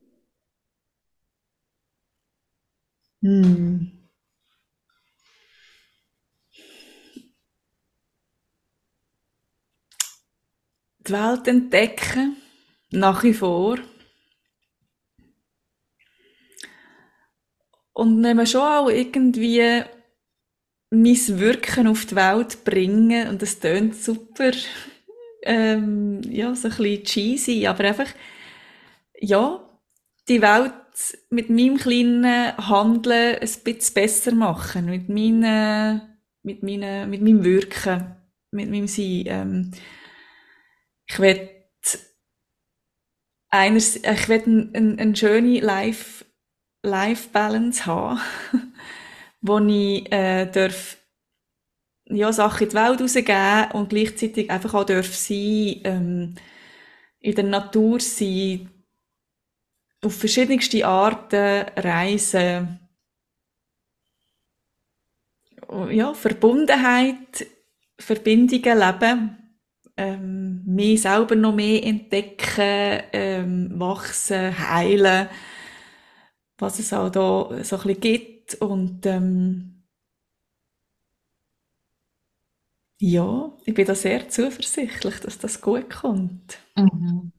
[3.22, 3.92] Hm.
[11.06, 12.38] Die Welt entdecken,
[12.92, 13.78] nach wie vor.
[17.94, 19.84] Und nehmen schon auch irgendwie
[20.90, 24.52] mein Wirken auf die Welt bringen und das tönt super,
[25.44, 28.10] ähm, ja, so ein bisschen cheesy, aber einfach,
[29.20, 29.60] ja,
[30.28, 30.74] die Welt
[31.30, 36.02] mit meinem kleinen Handeln ein bisschen besser machen, mit meinen,
[36.44, 38.16] mit meinen, mit meinem Wirken,
[38.52, 39.24] mit meinem Sein.
[39.26, 39.72] Ähm,
[41.08, 41.50] ich will
[43.50, 46.26] eines, ich will eine, eine schöne Life
[46.84, 48.20] Life-Balance haben,
[49.42, 50.98] wo ich äh, darf,
[52.06, 56.36] ja, Sachen in die Welt rausgeben und gleichzeitig einfach auch darf sein, ähm,
[57.22, 58.70] in der Natur sein,
[60.04, 62.80] auf verschiedenste Arten reisen.
[65.90, 67.48] Ja, Verbundenheit,
[67.98, 69.38] Verbindungen leben,
[69.96, 75.30] ähm, mich selber noch mehr entdecken, ähm, wachsen, heilen
[76.64, 79.84] was es auch da so ein bisschen gibt und ähm,
[83.00, 86.58] ja, ich bin da sehr zuversichtlich, dass das gut kommt.
[86.76, 87.32] Mhm.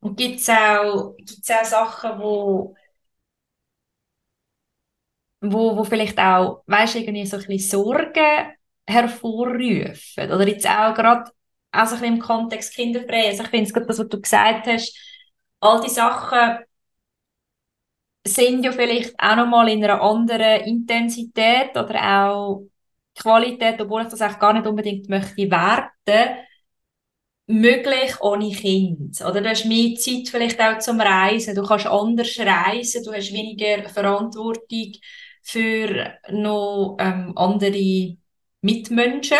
[0.00, 2.74] Und gibt es auch, gibt's auch Sachen, wo,
[5.40, 8.52] wo, wo vielleicht auch, weißt du, irgendwie so ein bisschen Sorgen
[8.86, 10.32] hervorrufen?
[10.32, 11.30] Oder jetzt auch gerade
[11.70, 13.28] also im Kontext Kinderfrei.
[13.28, 14.96] Also ich finde es gerade das, was du gesagt hast,
[15.60, 16.64] all die Sachen,
[18.26, 22.62] sind ja vielleicht auch nochmal in einer anderen Intensität oder auch
[23.14, 26.38] Qualität, obwohl ich das auch gar nicht unbedingt möchte werten,
[27.46, 29.20] möglich ohne Kind.
[29.22, 33.32] Oder du hast mehr Zeit vielleicht auch zum Reisen, du kannst anders reisen, du hast
[33.32, 34.92] weniger Verantwortung
[35.42, 38.16] für noch ähm, andere
[38.60, 39.38] Mitmenschen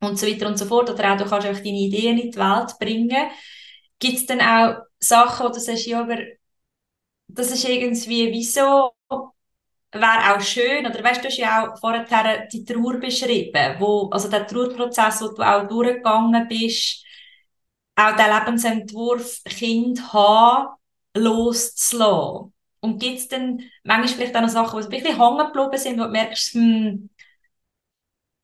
[0.00, 0.90] und so weiter und so fort.
[0.90, 3.30] Oder auch du kannst einfach deine Ideen in die Welt bringen.
[3.98, 6.18] Gibt es dann auch Sachen, wo du sagst, ja, aber
[7.28, 8.92] das ist irgendwie wieso
[9.92, 14.28] wäre auch schön, oder weißt du, hast ja auch vorher die Trauer beschrieben, wo, also
[14.28, 17.04] der Trauerprozess, wo du auch durchgegangen bist,
[17.96, 20.76] auch den Lebensentwurf Kind haben,
[21.14, 22.52] loszulassen.
[22.80, 25.98] Und gibt es dann manchmal vielleicht auch noch Sachen, die ein bisschen hängen geblieben sind,
[26.00, 27.10] wo du merkst, hm,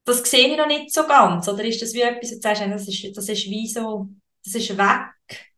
[0.04, 1.48] das sehe ich noch nicht so ganz?
[1.48, 3.72] Oder ist das wie etwas, wo du sagst, das ist, das ist wie
[4.44, 5.53] das ist weg?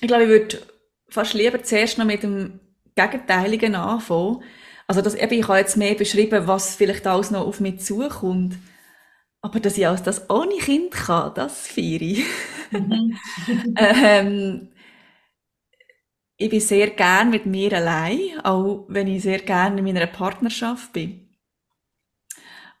[0.00, 0.62] Ich glaube, ich würde
[1.08, 2.60] fast lieber zuerst noch mit dem
[2.94, 4.42] Gegenteiligen anfangen.
[4.86, 8.56] Also das, eben, ich habe jetzt mehr beschrieben, was vielleicht alles noch auf mich zukommt.
[9.42, 12.24] Aber dass ich als das ohne Kind kann, das feiere ich.
[12.70, 13.18] Mhm.
[13.76, 14.68] ähm,
[16.36, 20.92] ich bin sehr gern mit mir allein, auch wenn ich sehr gern in meiner Partnerschaft
[20.92, 21.28] bin.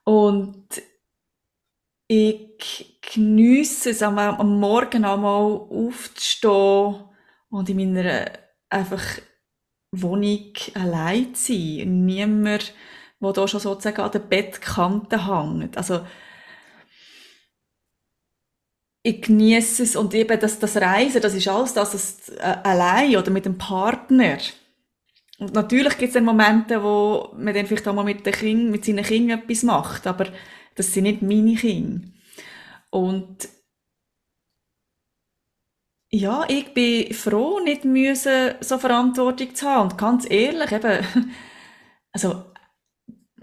[0.04, 0.82] Und
[2.08, 7.09] ich geniesse es, am Morgen einmal aufzustehen
[7.50, 8.30] und in meiner
[8.68, 9.02] einfach
[9.92, 12.06] Wohnung allein zu sein.
[12.06, 12.72] Niemand,
[13.20, 15.76] der da schon sozusagen an der Bettkante hängt.
[15.76, 16.06] Also,
[19.02, 23.16] ich genieße es und eben das, das Reisen, das ist alles das, das äh, allein
[23.16, 24.36] oder mit dem Partner.
[25.38, 28.70] Und natürlich gibt es dann Momente, wo man dann vielleicht auch mal mit, den kind,
[28.70, 30.26] mit seinen Kindern etwas macht, aber
[30.74, 32.08] das sind nicht meine Kinder.
[32.90, 33.48] Und
[36.10, 39.90] ja, ich bin froh, nicht müssen, so Verantwortung zu haben.
[39.90, 41.06] Und ganz ehrlich, eben,
[42.12, 42.44] also,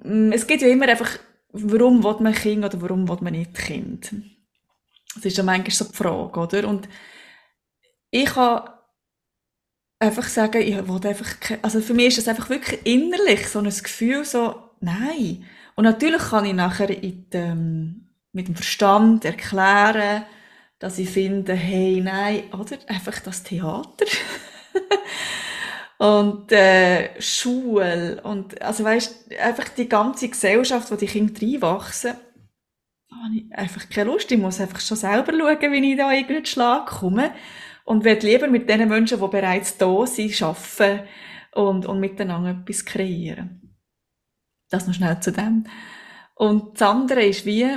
[0.04, 1.18] mm, es geht ja immer einfach,
[1.50, 4.14] warum will man Kind oder warum will man nicht Kind?
[5.16, 6.68] Das ist ja manchmal so die Frage, oder?
[6.68, 6.90] Und
[8.12, 8.70] ich kann
[10.00, 13.66] einfach sagen, ich will einfach, also für mich ist das einfach wirklich innerlich so ein
[13.66, 15.46] Gefühl, so, nein.
[15.76, 20.26] Und natürlich kann ich nachher in dem, mit dem Verstand erklären,
[20.80, 22.78] dass ich finde, hey, nein, oder?
[22.88, 24.06] Einfach das Theater.
[25.98, 32.13] und äh, Schule und also weißt einfach die ganze Gesellschaft, wo die Kinder reinwachsen,
[33.12, 34.32] habe ich einfach keine Lust.
[34.32, 37.32] Ich muss einfach schon selber schauen, wie ich da in den Schlag komme
[37.86, 41.08] und werde lieber mit den Menschen, die bereits da sind, arbeiten
[41.54, 43.76] und, und miteinander etwas kreieren.
[44.70, 45.66] Das noch schnell zu dem.
[46.36, 47.68] Und das andere ist wie,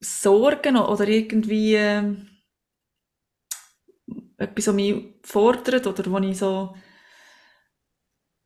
[0.00, 2.14] Sorgen oder irgendwie äh,
[4.38, 6.74] etwas, was mich fordert oder wo ich so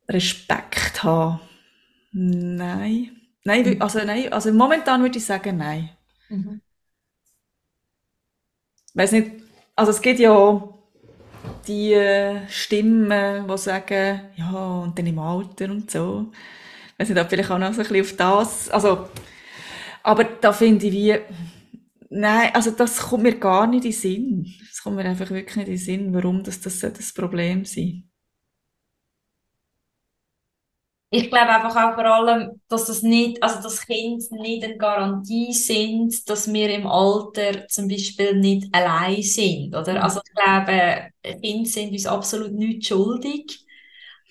[0.08, 1.40] Respekt habe.
[2.12, 3.20] Nein.
[3.44, 3.82] Nein, mhm.
[3.82, 5.90] also nein, also momentan würde ich sagen nein.
[6.28, 6.60] Mhm.
[8.94, 9.32] Weiß nicht,
[9.76, 10.62] also es gibt ja
[11.66, 16.30] die äh, Stimmen, die sagen, ja, und dann im Alter und so.
[16.96, 19.08] Weiß nicht, ob vielleicht auch noch so ein bisschen auf das, also
[20.04, 21.18] aber da finde ich wie,
[22.10, 24.54] nein, also das kommt mir gar nicht in den Sinn.
[24.70, 28.10] Es kommt mir einfach wirklich nicht in den Sinn, warum das, das das Problem sein
[31.10, 35.52] ich glaube einfach auch vor allem, dass das nicht, also dass Kinder nicht eine Garantie
[35.52, 39.92] sind, dass wir im Alter zum Beispiel nicht allein sind, oder?
[39.92, 39.98] Mhm.
[39.98, 43.63] Also ich glaube, Kinder sind uns absolut nicht schuldig.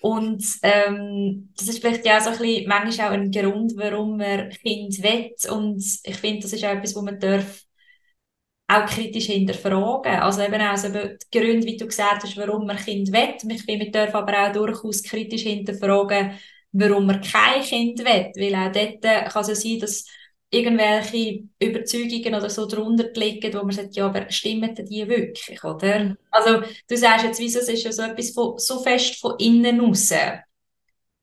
[0.04, 4.50] Und ähm, das ist vielleicht ja so ein bisschen, manchmal auch ein Grund, warum man
[4.50, 5.30] Kind will.
[5.50, 7.62] Und ich finde, das ist auch etwas, wo man darf
[8.68, 10.16] auch kritisch hinterfragen.
[10.20, 13.34] Also eben auch so die Gründe, wie du gesagt hast, warum man Kind will.
[13.48, 16.32] Ich finde, man darf aber auch durchaus kritisch hinterfragen,
[16.72, 18.30] warum man kein Kind will.
[18.36, 20.04] Weil auch dort kann es ja sein, dass
[20.50, 25.98] irgendwelche Überzeugungen oder so drunter liegen, wo man sagt, ja, aber stimmen die wirklich, oder?
[26.00, 26.18] Mhm.
[26.30, 29.80] Also, du sagst jetzt, wieso, es ist ja so etwas von, so fest von innen
[29.80, 30.12] raus.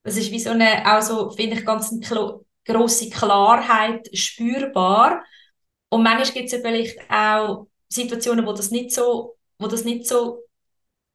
[0.04, 5.24] Das ist wie so eine, auch so, finde ich, ganz eine grosse Klarheit spürbar.
[5.90, 10.08] Und manchmal gibt es ja vielleicht auch Situationen, wo das nicht so, wo das nicht
[10.08, 10.44] so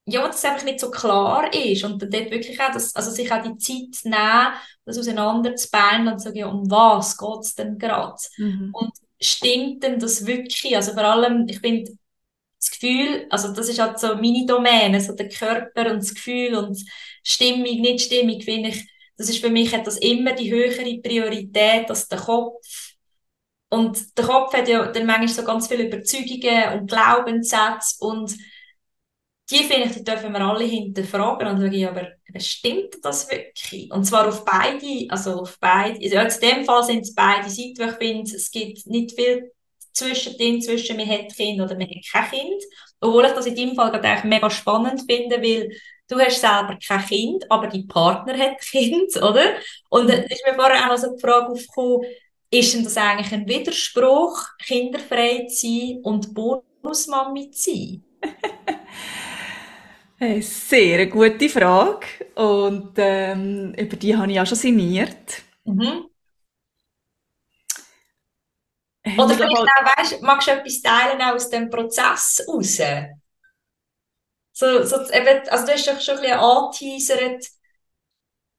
[0.07, 3.43] ja, das einfach nicht so klar ist und dort wirklich auch, das, also sich auch
[3.43, 4.53] die Zeit nehmen,
[4.85, 8.17] das auseinanderzubauen und zu sagen, ja, um was geht es denn gerade?
[8.37, 8.71] Mhm.
[8.73, 10.77] Und stimmt denn das wirklich?
[10.77, 11.93] Also vor allem, ich finde,
[12.59, 16.55] das Gefühl, also das ist halt so meine Domäne, so der Körper und das Gefühl
[16.55, 16.79] und
[17.25, 22.07] Stimmung, nicht Stimmung, finde ich, das ist für mich etwas immer die höhere Priorität als
[22.07, 22.95] der Kopf.
[23.69, 28.37] Und der Kopf hat ja dann manchmal so ganz viele Überzeugungen und Glaubenssätze und
[29.51, 32.09] die finde ich, die dürfen wir alle hinterfragen und sagen, aber
[32.41, 33.91] stimmt das wirklich?
[33.93, 37.79] Und zwar auf beide, also auf beide, also in dem Fall sind es beide Seiten,
[37.79, 39.53] weil ich finde, es gibt nicht viel
[39.93, 42.63] zwischen dem, zwischen man hat Kind oder man hat kein Kind.
[43.01, 45.71] Obwohl ich das in deinem Fall gerade mega spannend finde, weil
[46.09, 49.55] du hast selber kein Kind, aber dein Partner hat Kind, oder?
[49.89, 52.05] Und da ist mir vorher auch so die Frage aufgekommen,
[52.51, 58.05] ist denn das eigentlich ein Widerspruch, kinderfrei zu sein und Bonusmami zu sein?
[60.19, 62.07] Eine sehr gute Frage
[62.37, 65.43] und ähm, über die habe ich auch schon sinniert.
[65.65, 66.07] Mhm.
[69.19, 72.81] Oder vielleicht auch, weißt, magst du etwas teilen aus dem Prozess raus?
[74.53, 77.47] So, so eben, also du hast doch schon ein bisschen angeteasert,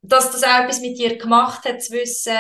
[0.03, 2.37] dass das auch etwas mit dir gemacht hat, zu wissen,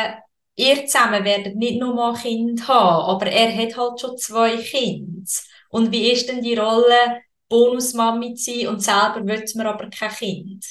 [0.55, 5.23] ihr zusammen werdet nicht nur mal Kind haben, aber er hat halt schon zwei Kinder.
[5.69, 10.11] Und wie ist denn die Rolle, Bonusmami zu sein und selber will man aber kein
[10.11, 10.65] Kind?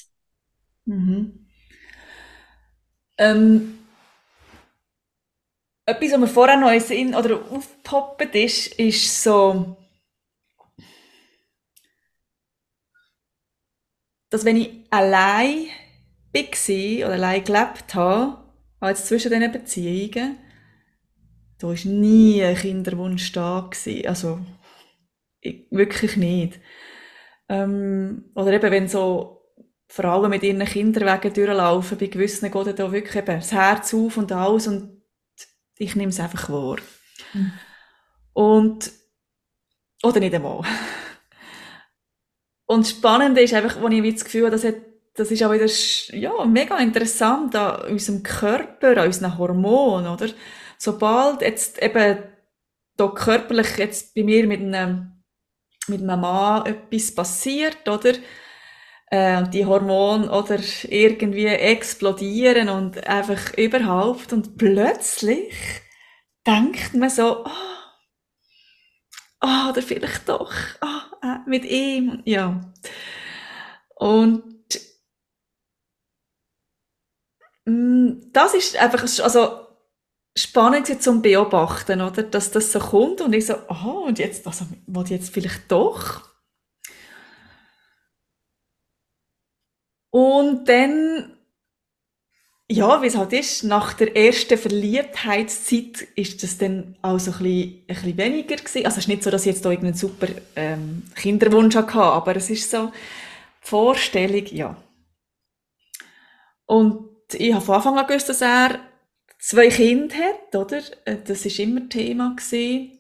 [0.87, 1.47] Mhm.
[3.19, 3.79] Ähm,
[5.87, 9.77] etwas, was mir vorher noch in oder aufgepoppt ist, ist so,
[14.31, 15.67] dass wenn ich allein
[16.33, 18.39] war oder allein gelebt habe,
[18.81, 20.39] als zwischen diesen Beziehungen,
[21.59, 23.69] da war nie ein Kinderwunsch da.
[23.71, 24.07] Gewesen.
[24.07, 24.39] Also,
[25.47, 26.61] ich, wirklich nicht.
[27.49, 29.43] Ähm, oder eben, wenn so
[29.89, 34.33] Frauen mit ihren Kinderwegen durchlaufen, bei gewissen geht da wirklich eben das Herz auf und
[34.33, 35.03] alles und
[35.79, 36.79] ich nehme es einfach wahr.
[37.33, 37.53] Mhm.
[38.33, 38.91] Und,
[40.03, 40.63] oder nicht einmal.
[42.67, 44.75] Und spannend ist einfach, wo ich das Gefühl habe, das, hat,
[45.15, 45.67] das ist auch wieder
[46.19, 50.29] ja, mega interessant an unserem Körper, an unseren Hormonen, oder?
[50.79, 52.19] Sobald jetzt eben
[52.97, 55.16] da körperlich jetzt bei mir mit einem,
[55.89, 58.15] mit einem Mann etwas passiert, oder?
[59.11, 60.59] Äh, und die Hormone oder
[60.89, 65.55] irgendwie explodieren und einfach überhaupt und plötzlich
[66.47, 67.51] denkt man so, oh,
[69.43, 72.61] oh oder vielleicht doch, oh, mit ihm, ja.
[73.95, 74.45] Und
[77.65, 79.66] mm, das ist einfach, also
[80.37, 82.23] spannend zum Beobachten, oder?
[82.23, 86.23] Dass das so kommt und ich so, oh, und jetzt, also, was jetzt vielleicht doch?
[90.11, 91.37] Und dann,
[92.71, 97.39] ja, wie es halt ist, nach der ersten Verliebtheitszeit ist das dann auch so ein
[97.39, 98.87] bisschen, ein bisschen weniger gewesen.
[98.87, 102.37] Also es ist nicht so, dass ich jetzt da irgendeinen super ähm, Kinderwunsch hatte, aber
[102.37, 102.93] es ist so die
[103.61, 104.77] Vorstellung, ja.
[106.67, 108.81] Und ich habe von Anfang an gewusst, dass er
[109.47, 110.83] zwei Kinder hat, oder?
[111.05, 112.99] Äh, das ist immer Thema gewesen.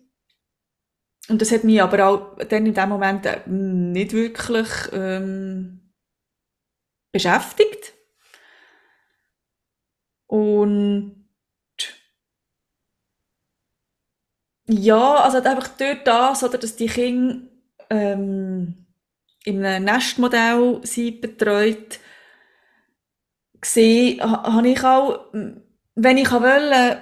[1.28, 5.92] Und das hat mich aber auch dann in dem Moment äh, nicht wirklich ähm,
[7.11, 7.94] beschäftigt.
[10.28, 11.26] Und
[14.68, 17.49] ja, also einfach dort das, oder dass die Kinder
[17.90, 18.86] ähm,
[19.44, 22.01] in einem Nestmodell sie betreut,
[23.61, 25.32] gesehen, habe ich auch,
[25.97, 26.99] wenn ich wollte,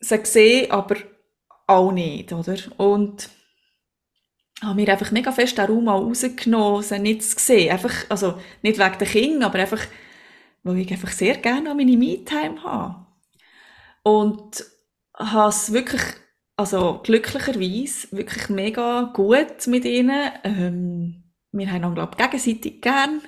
[0.00, 0.96] sie gesehen, aber
[1.66, 2.56] auch nicht, oder?
[2.78, 3.28] Und
[4.62, 7.70] habe mir einfach mega fest den Raum auch rausgenommen, sie nicht zu sehen.
[7.70, 9.84] Einfach, also nicht wegen der Kinder, aber einfach,
[10.62, 13.06] weil ich einfach sehr gerne meine Me-Time habe.
[14.02, 14.64] Und
[15.14, 16.02] habe es wirklich,
[16.56, 20.32] also glücklicherweise, wirklich mega gut mit ihnen.
[20.42, 23.20] Ähm, wir haben auch, glaube ich, gegenseitig gern,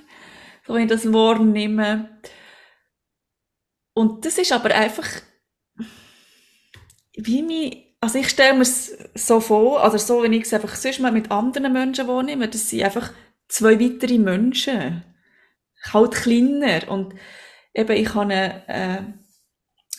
[0.67, 2.09] so wenn ich das Wort nehme.
[4.01, 5.07] Und das ist aber einfach,
[7.15, 10.75] wie mich also ich stelle mir es so vor, also so, wenn ich es einfach
[10.75, 13.13] sonst mal mit anderen Menschen wahrnehme, das sind einfach
[13.47, 15.05] zwei weitere Menschen.
[15.93, 16.91] Halt kleiner.
[16.91, 17.15] Und
[17.75, 19.03] eben, ich habe eine, äh,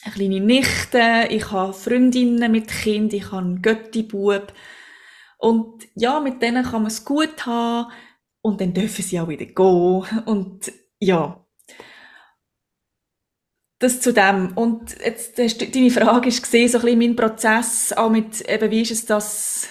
[0.04, 4.52] eine kleine Nichte, ich habe Freundinnen mit Kind, ich habe einen Götti-Bub.
[5.38, 7.91] Und ja, mit denen kann man es gut haben
[8.41, 10.24] und dann dürfen sie auch wieder gehen.
[10.26, 11.41] Und ja,
[13.82, 14.55] das zu dem.
[14.55, 18.41] Und jetzt hast du, deine Frage ist gesehen, so ein bisschen mein Prozess, auch mit,
[18.49, 19.67] eben, wie ist es das,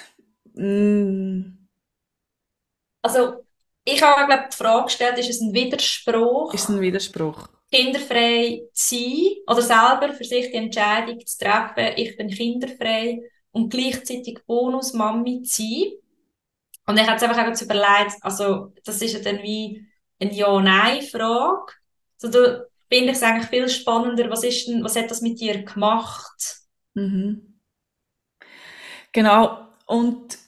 [0.54, 1.42] mm.
[3.02, 3.44] Also,
[3.84, 6.52] ich habe, glaube die Frage gestellt, ist es ein Widerspruch?
[6.52, 7.48] Ist es ein Widerspruch?
[7.72, 13.70] Kinderfrei zu sein oder selber für sich die Entscheidung zu treffen, ich bin kinderfrei und
[13.70, 15.92] gleichzeitig Bonus-Mami zu sein.
[16.86, 19.86] Und ich habe jetzt einfach auch überlegt, also, das ist ja dann wie
[20.18, 21.72] eine Ja-Nein-Frage.
[22.22, 25.62] Also, finde ich es eigentlich viel spannender, was, ist denn, was hat das mit dir
[25.62, 26.60] gemacht?
[26.94, 27.60] Mhm.
[29.12, 30.38] Genau, und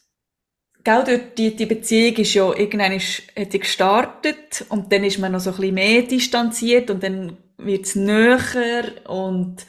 [0.85, 5.31] Gell, die, die Beziehung ist ja, irgendwann ist, hat die gestartet und dann ist man
[5.31, 9.65] noch so ein bisschen mehr distanziert und dann wird es näher und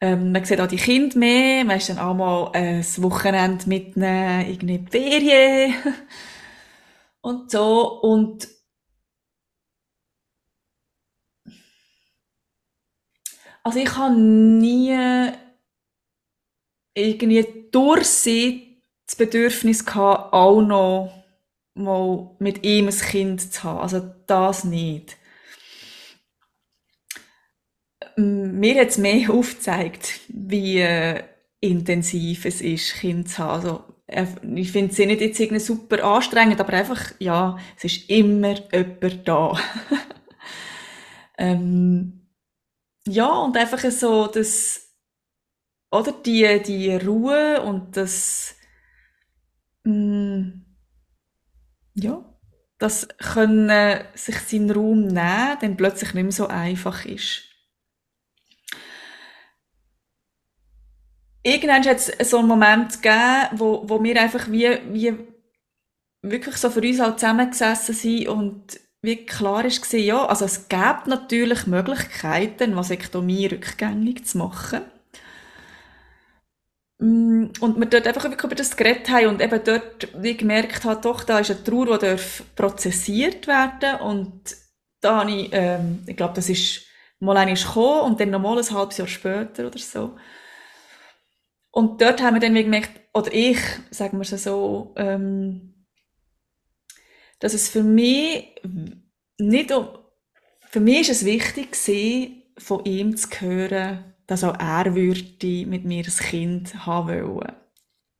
[0.00, 3.68] ähm, man sieht auch die Kinder mehr, man ist dann auch mal äh, das Wochenende
[3.68, 5.74] mit einer irgendwie Ferien.
[7.20, 8.00] Und so.
[8.00, 8.48] Und
[13.62, 15.32] Also ich habe nie
[16.94, 21.12] irgendwie durch sie das Bedürfnis gehabt, auch noch
[21.74, 23.80] mal mit ihm ein Kind zu haben.
[23.80, 25.16] Also das nicht.
[28.16, 31.22] Mir hat es mehr aufgezeigt, wie äh,
[31.60, 33.80] intensiv es ist, Kind zu haben.
[34.08, 39.28] Also, ich finde es nicht jetzt super anstrengend, aber einfach, ja, es ist immer jemand
[39.28, 39.56] da.
[41.38, 42.19] ähm,
[43.06, 44.94] ja, und einfach so das,
[45.90, 48.54] oder die, die Ruhe und das,
[49.84, 50.66] mh, mm,
[51.94, 52.24] ja,
[52.78, 57.42] das können sich seinen Raum nehmen, dann plötzlich nicht mehr so einfach ist.
[61.42, 65.16] Irgendwann hat es so einen Moment gegeben, wo, wo wir einfach wie, wie
[66.22, 70.68] wirklich so für uns halt zusammengesessen sind und wie klar ist gewesen, ja, also es
[70.68, 74.82] gäbe natürlich Möglichkeiten, Vasektomie rückgängig zu machen.
[76.98, 81.04] Mm, und wir dort einfach über das geredet haben und eben dort wie gemerkt hat,
[81.06, 84.54] doch, da ist eine Trauer, die darf prozessiert werden und
[85.00, 86.82] da habe ich, ähm, ich glaube, das ist
[87.20, 90.16] mal einmal gekommen und dann nochmal ein halbes Jahr später oder so.
[91.70, 93.58] Und dort haben wir dann wie gemerkt, oder ich,
[93.90, 95.69] sagen wir es so, ähm,
[97.40, 98.54] dass es für mich
[99.38, 99.72] nicht,
[100.70, 101.76] für mich ist es wichtig
[102.58, 107.56] von ihm zu hören, dass auch er würde mit mir ein Kind haben wollen.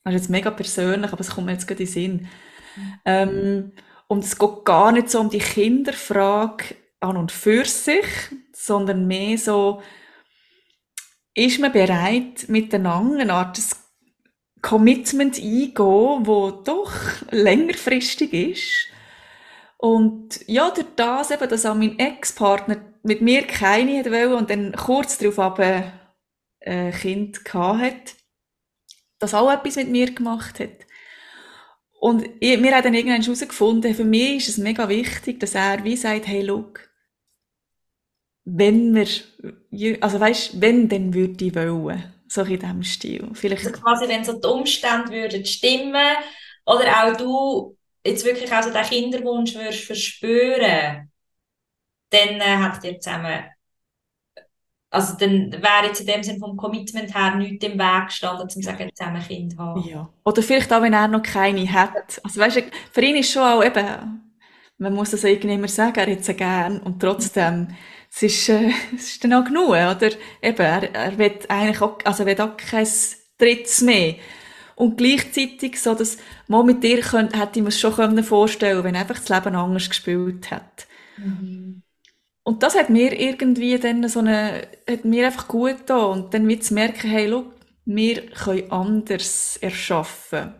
[0.03, 2.29] Das ist jetzt mega persönlich, aber es kommt mir jetzt gerade in den Sinn.
[3.05, 3.73] Ähm,
[4.09, 8.07] und es geht gar nicht so um die Kinderfrage an und für sich,
[8.53, 9.83] sondern mehr so,
[11.35, 13.59] ist man bereit, miteinander eine Art
[14.62, 16.93] Commitment eingehen, wo doch
[17.31, 18.89] längerfristig ist.
[19.81, 24.51] Und ja, durch das eben, dass auch mein Ex-Partner mit mir keine hat wollen und
[24.51, 28.14] dann kurz darauf äh, Kind hat,
[29.18, 30.87] das auch etwas mit mir gemacht hat.
[31.99, 35.83] Und ich, wir haben dann irgendwann herausgefunden, für mich ist es mega wichtig, dass er
[35.83, 36.91] wie sagt, hey, look,
[38.45, 42.12] wenn wir, also weißt, wenn, dann würde ich wollen.
[42.28, 43.31] So in diesem Stil.
[43.33, 43.66] Vielleicht.
[43.66, 46.16] Also quasi, wenn so die Umstände würden stimmen,
[46.66, 51.11] oder auch du jetzt wirklich auch so den Kinderwunsch würdest verspüren,
[52.11, 53.44] dann äh, habt ihr zusammen
[54.90, 58.48] also dann wäre jetzt in dem Sinne vom Commitment her nichts im Weg gestanden, um
[58.48, 59.82] zu sagen, zusammen Kind haben.
[59.88, 60.09] Ja.
[60.24, 62.20] Oder vielleicht auch, wenn er noch keine hat.
[62.24, 63.84] Also weißt du, für ihn ist schon auch eben,
[64.78, 67.68] man muss das irgendwie immer sagen, er hat sie gern und trotzdem,
[68.12, 70.11] es ist, äh, es ist dann auch genug, oder?
[70.42, 72.88] Eben, er, er will eigentlich auch, also will auch kein
[73.38, 74.16] drittes mehr.
[74.81, 76.16] Und gleichzeitig so, dass
[76.49, 79.55] man mit dir könnt, hätte ich mir schon vorstellen können, wenn er einfach das Leben
[79.55, 80.87] anders gespielt hat.
[81.18, 81.83] Mhm.
[82.45, 86.22] Und das hat mir irgendwie dann so eine, hat mir einfach gut getan.
[86.22, 87.53] Und dann wird zu merken, hey, look,
[87.85, 90.55] wir können anders erschaffen.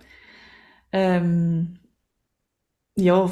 [0.93, 1.79] Ähm,
[2.97, 3.31] ja,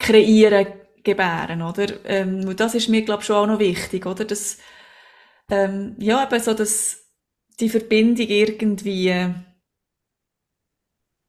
[0.00, 0.66] kreieren,
[1.04, 2.04] gebären, oder?
[2.04, 4.24] Ähm, und das ist mir, glaube ich, schon auch noch wichtig, oder?
[4.24, 4.58] Dass,
[5.48, 7.06] ähm, ja, eben so, dass
[7.60, 9.14] die Verbindung irgendwie,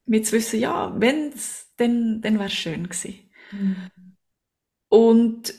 [0.10, 3.30] mit zu wissen, ja, wenn's, dann, dann wäre es schön gewesen.
[3.52, 3.92] Mhm.
[4.90, 5.54] Und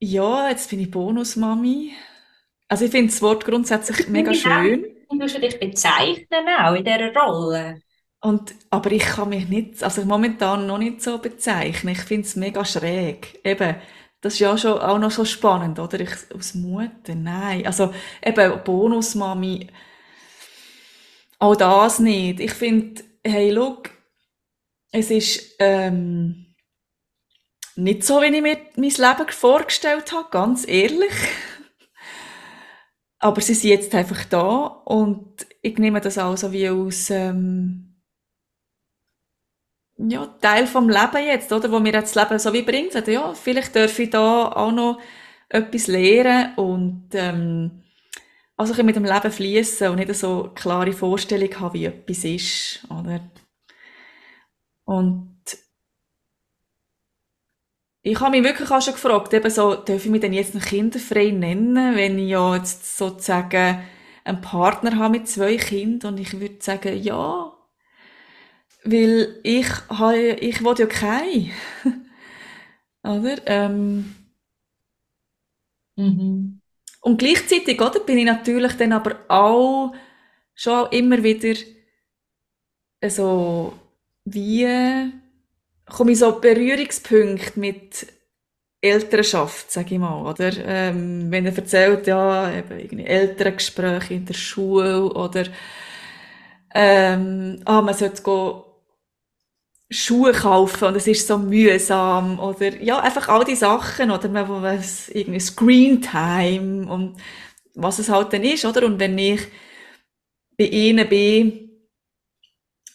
[0.00, 1.92] ja, jetzt bin ich Bonusmami.
[2.68, 4.84] Also ich finde das Wort grundsätzlich mega schön.
[5.08, 7.80] Und du dich bezeichnen auch in dieser Rolle.
[8.20, 11.92] Und, aber ich kann mich nicht, also momentan noch nicht so bezeichnen.
[11.92, 13.38] Ich finde es mega schräg.
[13.44, 13.76] Eben,
[14.20, 16.00] das ist ja schon auch noch so spannend, oder?
[16.00, 17.64] Ich, aus Mutter, nein.
[17.64, 17.94] Also
[18.24, 19.68] eben Bonusmami,
[21.38, 22.40] auch das nicht.
[22.40, 23.90] Ich finde, hey, look,
[24.92, 26.54] es ist, ähm,
[27.76, 31.12] nicht so, wie ich mir mein Leben vorgestellt habe, ganz ehrlich.
[33.18, 38.02] Aber sie sind jetzt einfach da und ich nehme das also wie aus ähm,
[39.98, 41.70] ja, Teil vom Leben jetzt, oder?
[41.70, 42.94] Wo mir das Leben so wie bringt.
[43.06, 45.00] Ja, vielleicht darf ich da auch noch
[45.48, 47.82] etwas lernen und ähm,
[48.56, 53.20] also mit dem Leben fließen und nicht so klare Vorstellung haben, wie etwas ist, oder?
[54.84, 55.36] Und
[58.02, 60.62] ich habe mich wirklich auch schon gefragt, eben so, darf ich mich denn jetzt noch
[60.64, 63.80] kinderfrei nennen, wenn ich ja jetzt sozusagen
[64.24, 67.52] einen Partner habe mit zwei Kindern und ich würde sagen, ja,
[68.84, 71.50] weil ich habe, ich will ja keinen.
[73.02, 73.36] oder?
[73.46, 74.14] Ähm,
[75.96, 76.60] mhm.
[77.06, 79.94] Und gleichzeitig, oder, bin ich natürlich dann aber auch
[80.56, 81.54] schon immer wieder
[83.06, 83.72] so,
[84.24, 85.12] wie
[85.88, 88.08] komme ich so Berührungspunkte mit
[88.80, 90.50] Elternschaft, sage ich mal, oder?
[90.64, 95.44] Ähm, wenn er erzählt, ja, eben irgendwie Elterngespräche in der Schule oder
[96.74, 98.65] ähm, ah, man sollte go
[99.90, 104.62] Schuhe kaufen und es ist so mühsam oder ja, einfach all die Sachen oder man,
[104.62, 107.16] was, irgendwie Screen Time und
[107.74, 108.84] was es halt dann ist, oder?
[108.86, 109.42] Und wenn ich
[110.58, 111.70] bei ihnen bin,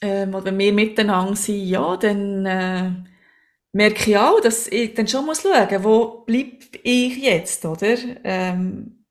[0.01, 2.91] ähm, oder wenn wir miteinander sind, ja, dann äh,
[3.73, 7.97] merke ich auch, dass ich dann schon muss schauen, wo bleib ich jetzt, oder?
[8.23, 9.05] Ähm,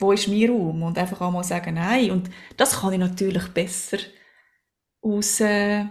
[0.00, 0.82] wo ist mein Raum?
[0.84, 2.10] Und einfach auch mal sagen, nein.
[2.12, 3.98] Und das kann ich natürlich besser
[5.02, 5.86] aus äh,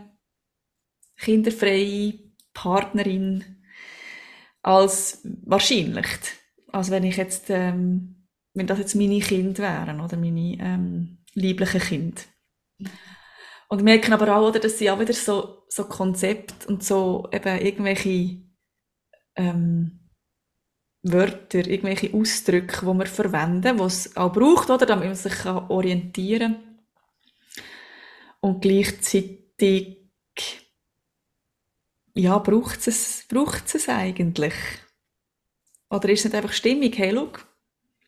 [1.17, 2.19] kinderfreie
[2.53, 3.43] Partnerin
[4.61, 6.07] als wahrscheinlich.
[6.71, 11.81] Also wenn ich jetzt, ähm, wenn das jetzt meine Kinder wären oder meine ähm, lieblichen
[11.81, 12.21] Kinder.
[13.69, 18.41] Und merken aber auch, dass sie auch wieder so, so Konzept und so eben irgendwelche
[19.35, 20.07] ähm,
[21.03, 26.53] Wörter, irgendwelche Ausdrücke, die wir verwenden, die es auch braucht, oder, damit man sich orientieren
[26.53, 26.79] kann.
[28.39, 29.96] Und gleichzeitig
[32.17, 34.53] ja, braucht es, braucht es eigentlich?
[35.89, 36.97] Oder ist es nicht einfach stimmig?
[36.97, 37.45] Hey, look,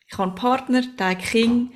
[0.06, 1.72] ich habe einen Partner, der hat Kind,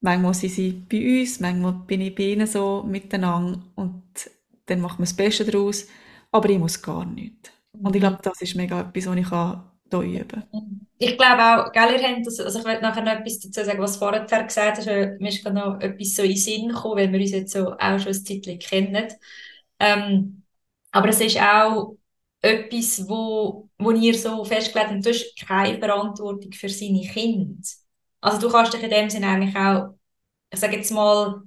[0.00, 4.02] manchmal sind sie bei uns, manchmal bin ich bei ihnen so miteinander und
[4.66, 5.86] dann macht man das Beste daraus,
[6.30, 7.52] aber ich muss gar nicht.
[7.72, 10.86] Und ich glaube, das ist mega etwas, was ich kann hier üben kann.
[10.98, 13.80] Ich glaube auch, gell, ihr habt das, also ich will nachher noch etwas dazu sagen,
[13.80, 17.12] was vorher gesagt hast, mir ist gerade noch etwas so in den Sinn gekommen, weil
[17.12, 19.08] wir uns jetzt so auch schon ein Zeitchen kennen.
[19.80, 20.43] Ähm,
[20.94, 21.96] aber es ist auch
[22.40, 27.60] etwas, wo, wo ihr so festgelegt habt, du hast keine Verantwortung für seine Kinder.
[28.20, 29.94] Also du kannst dich in dem Sinne eigentlich auch,
[30.52, 31.42] ich sage jetzt mal,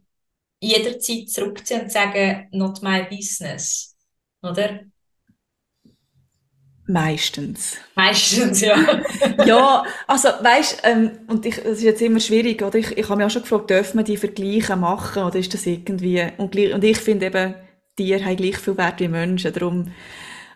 [0.59, 3.95] jederzeit zurückziehen und sagen, not my business.
[4.41, 4.81] Oder?
[6.85, 7.77] Meistens.
[7.95, 8.75] Meistens, ja.
[9.45, 12.75] ja, also weißt ähm, und ich, das ist jetzt immer schwierig, oder?
[12.75, 15.65] Ich, ich habe mich auch schon gefragt, dürfen wir die Vergleiche machen oder ist das
[15.65, 17.55] irgendwie, und, und ich finde eben,
[17.97, 19.51] Tiere haben gleich viel Wert wie Menschen.
[19.51, 19.91] Darum,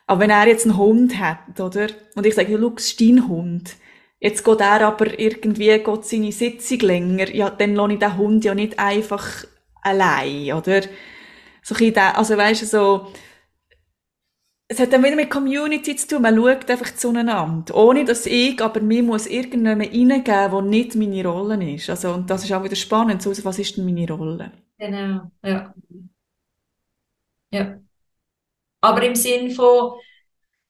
[0.08, 1.88] aber wenn er jetzt einen Hund hat, oder?
[2.16, 3.76] Und ich sage, schau, ist dein Hund.
[4.20, 7.34] Jetzt geht er aber irgendwie geht seine Sitzung länger.
[7.34, 9.46] Ja, dann lasse ich den Hund ja nicht einfach
[9.82, 10.82] allein, oder?
[11.64, 13.08] So ein also weißt du, so,
[14.72, 16.22] es hat dann wieder mit Community zu tun.
[16.22, 17.76] Man schaut einfach zueinander.
[17.76, 21.90] Ohne dass ich, aber mir muss irgendjemand reingeben, wo nicht meine Rolle ist.
[21.90, 23.22] Also, und das ist auch wieder spannend.
[23.22, 24.52] So, was ist denn meine Rolle?
[24.78, 25.74] Genau, ja.
[27.52, 27.80] Ja.
[28.82, 30.00] Aber im Sinn von,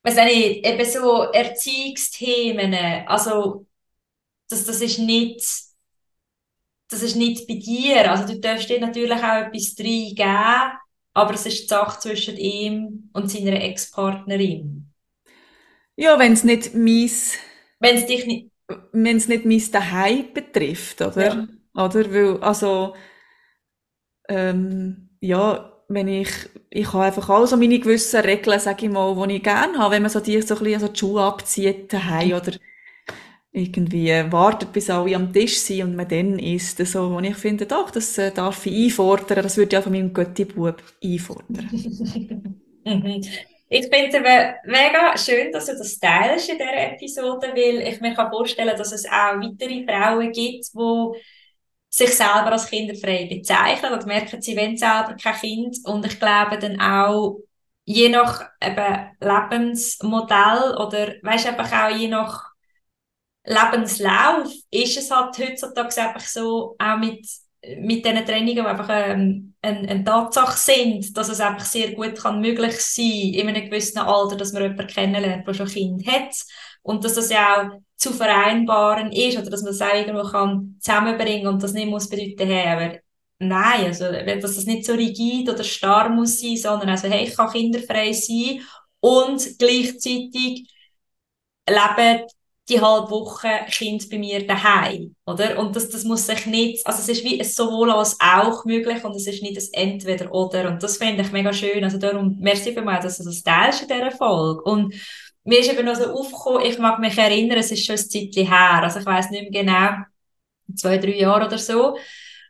[0.04, 2.74] weiß nicht, eben so Erziehungsthemen,
[3.08, 3.66] also
[4.50, 5.42] das, das ist nicht,
[6.90, 8.12] das ist nicht bei dir.
[8.12, 10.74] Also du darfst dir natürlich auch etwas reingeben,
[11.14, 14.92] aber es ist die Sache zwischen ihm und seiner Ex-Partnerin.
[15.96, 17.10] Ja, wenn es nicht mein,
[17.80, 18.52] wenn es dich nicht,
[18.92, 21.48] wenn es nicht mein Daheim betrifft, oder?
[21.74, 21.86] Ja.
[21.86, 22.96] Oder, weil, also,
[24.28, 26.30] ähm, ja, wenn ich,
[26.70, 29.96] ich habe einfach auch so meine gewissen Regeln, sage ich mal, die ich gerne habe,
[29.96, 32.54] wenn man so die, so ein bisschen, also die Schuhe abzieht daheim oder
[33.54, 37.66] irgendwie wartet, bis alle am Tisch sind und man dann isst, so, und ich finde,
[37.66, 41.70] doch, das äh, darf ich einfordern, das würde ich auch von meinem Götti-Bub einfordern.
[43.74, 48.14] Ich finde es mega schön, dass du das teilst in dieser Episode, weil ich mir
[48.14, 51.22] kann vorstellen, dass es auch weitere Frauen gibt, die
[51.92, 55.78] sich selber als kinderfrei bezeichnen und merken, sie wollen selber kein Kind.
[55.84, 57.40] Und ich glaube dann auch,
[57.84, 62.52] je nach eben Lebensmodell oder weißt einfach auch je nach
[63.44, 67.26] Lebenslauf ist es halt heutzutage einfach so, auch mit,
[67.80, 72.20] mit diesen Trainings, die einfach ähm, eine, eine Tatsache sind, dass es einfach sehr gut
[72.22, 76.08] kann möglich sein in einem gewissen Alter, dass man jemanden kennenlernt, der schon ein Kind
[76.08, 76.36] hat.
[76.84, 80.76] Und dass das ja auch zu vereinbaren ist oder dass man das auch irgendwo kann
[80.80, 83.00] zusammenbringen und das nicht muss bedeuten, hey, aber
[83.38, 87.36] nein, also, dass das nicht so rigid oder starr muss sein, sondern also, hey, ich
[87.36, 88.62] kann kinderfrei sein
[89.02, 90.68] und gleichzeitig
[91.70, 92.24] leben
[92.70, 95.60] die halbe Woche Kind bei mir daheim, oder?
[95.60, 99.04] Und das, das muss sich nicht, also es ist wie ein sowohl als auch möglich
[99.04, 102.38] und es ist nicht ein Entweder oder und das finde ich mega schön, also darum,
[102.40, 104.96] merci für mich, dass du das teilst in dieser Folge und
[105.44, 108.48] mir ist eben noch so aufgekommen, ich mag mich erinnern, es ist schon ein Zeitchen
[108.48, 110.04] her, also ich weiß nicht mehr genau,
[110.76, 111.98] zwei, drei Jahre oder so,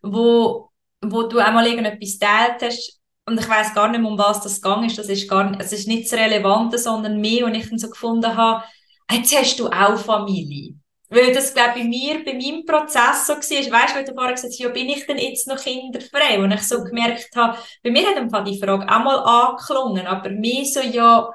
[0.01, 0.69] wo,
[1.01, 4.61] wo du einmal irgendetwas teilt hast und ich weiß gar nicht mehr, um was das
[4.61, 7.69] gegangen ist, das ist gar nicht, es ist nicht das Relevante, sondern mehr, und ich
[7.69, 8.63] dann so gefunden habe,
[9.11, 10.75] jetzt hast du auch Familie.
[11.09, 14.13] Weil das, glaube ich, bei mir, bei meinem Prozess so war, weißt du, weil du
[14.13, 16.41] vorher gesagt hast, ja, bin ich denn jetzt noch kinderfrei?
[16.41, 20.63] Und ich so gemerkt habe, bei mir hat die Frage auch mal angeklungen, aber mir
[20.63, 21.29] so, ja,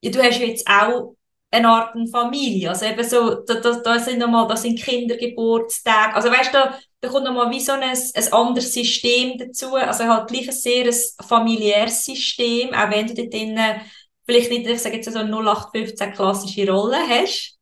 [0.00, 1.16] ja, du hast jetzt auch
[1.50, 2.68] eine Art Familie.
[2.70, 6.14] Also eben so, da, da, da sind nochmal, da sind Kindergeburtstage.
[6.14, 9.74] Also weißt du, da, da kommt nochmal wie so ein, ein anderes System dazu.
[9.74, 10.92] Also halt gleich ein sehr
[11.26, 13.80] familiäres System, auch wenn du dort drinnen
[14.28, 17.58] vielleicht nicht, ich sage jetzt so eine 0815 klassische Rolle hast.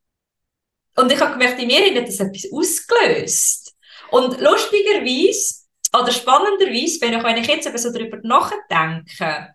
[0.96, 3.74] Und ich habe gemerkt, in mir hat das etwas ausgelöst.
[4.10, 9.54] Und lustigerweise, oder spannenderweise, wenn ich, wenn ich jetzt eben so darüber nachdenke,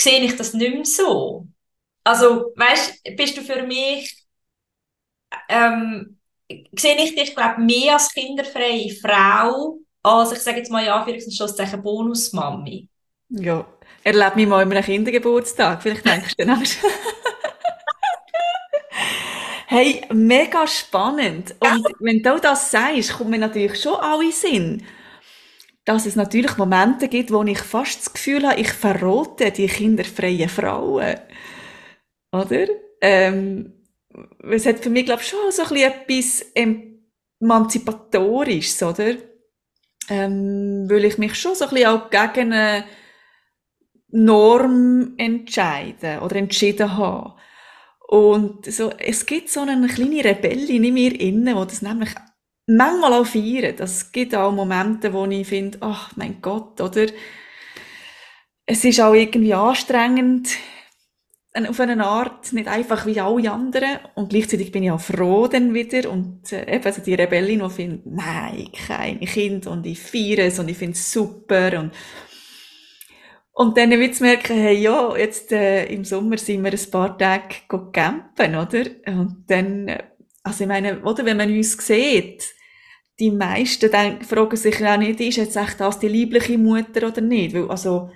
[0.00, 1.46] sehe ich das nicht mehr so.
[2.04, 4.24] Also, weißt, bist du für mich,
[5.48, 6.18] ähm,
[6.76, 11.12] sehe ich dich, glaube mehr als kinderfreie Frau, als, ich sage jetzt mal ja, für
[11.12, 12.88] Anführungszeichen Bonusmami.
[13.28, 13.66] Ja,
[14.02, 16.62] erlebe mich mal in einem Kindergeburtstag, vielleicht denkst du dann
[19.66, 21.54] Hey, mega spannend.
[21.58, 24.84] Und wenn du das sagst, kommt mir natürlich schon alle Sinn,
[25.86, 30.50] dass es natürlich Momente gibt, wo ich fast das Gefühl habe, ich verrote die kinderfreien
[30.50, 31.16] Frauen.
[32.32, 32.66] Oder?
[33.00, 33.74] Ähm,
[34.50, 35.68] es hat für mich, glaube ich, schon so ein
[36.06, 36.88] bisschen etwas
[37.40, 39.14] Emanzipatorisches, oder?
[40.08, 42.84] Ähm, weil ich mich schon so ein bisschen auch gegen eine
[44.08, 47.34] Norm entscheiden oder entschieden habe.
[48.08, 52.10] Und so, es gibt so eine kleine Rebellin in mir innen, die das nämlich
[52.66, 53.80] manchmal auch feiert.
[53.80, 57.06] Es gibt auch Momente, wo ich finde, ach mein Gott, oder?
[58.66, 60.50] Es ist auch irgendwie anstrengend,
[61.54, 63.98] auf eine Art, nicht einfach wie alle anderen.
[64.14, 66.10] Und gleichzeitig bin ich auch froh dann wieder.
[66.10, 70.58] Und äh, eben also die Rebellin, die findet, nein, keine Kinder und ich feiere es
[70.58, 71.78] und ich finde es super.
[71.78, 71.92] Und
[73.54, 77.56] und dann wird merken, hey, ja, jetzt äh, im Sommer sind wir ein paar Tage
[77.92, 78.84] campen, oder?
[79.06, 80.02] Und dann, äh,
[80.42, 82.44] also ich meine, oder, wenn man uns sieht,
[83.20, 87.20] die meisten denken, fragen sich ja nicht, ist jetzt echt das die liebliche Mutter oder
[87.20, 87.54] nicht?
[87.54, 88.10] Weil, also,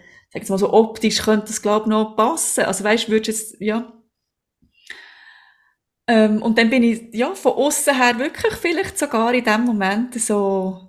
[0.45, 2.64] sag mal so optisch könnte das, glaube ich, noch passen.
[2.64, 3.93] Also weißt, würdest jetzt, ja.
[6.09, 10.14] Ähm, und dann bin ich, ja, von außen her wirklich vielleicht sogar in dem Moment
[10.20, 10.89] so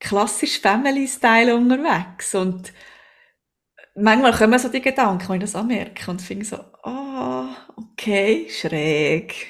[0.00, 2.72] klassisch Family-Style unterwegs und
[3.94, 8.48] manchmal kommen so die Gedanken, wenn ich das anmerke und finde so, ah, oh, okay,
[8.50, 9.46] schräg.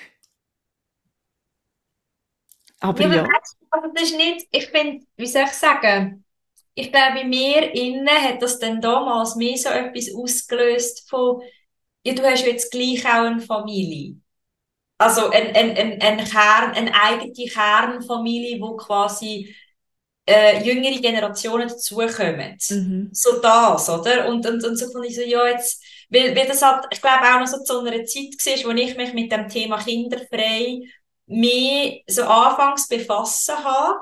[2.80, 3.14] Aber ja.
[3.14, 3.28] ja.
[3.70, 6.23] Also das ist nicht, ich finde, wie soll ich sagen,
[6.74, 11.40] ich glaube, bei mir innen hat das dann damals mehr so etwas ausgelöst von,
[12.04, 14.16] ja, du hast jetzt gleich auch eine Familie.
[14.98, 19.54] Also ein, ein, ein, ein Kern, eine eigene Kernfamilie, wo quasi
[20.26, 22.56] äh, jüngere Generationen dazukommen.
[22.70, 23.08] Mhm.
[23.12, 24.28] So das, oder?
[24.28, 27.22] Und, und, und so fand ich so, ja, jetzt, weil, weil das halt, ich glaube
[27.24, 30.80] auch noch so zu einer Zeit war, wo ich mich mit dem Thema kinderfrei
[31.26, 33.98] mehr so anfangs befassen habe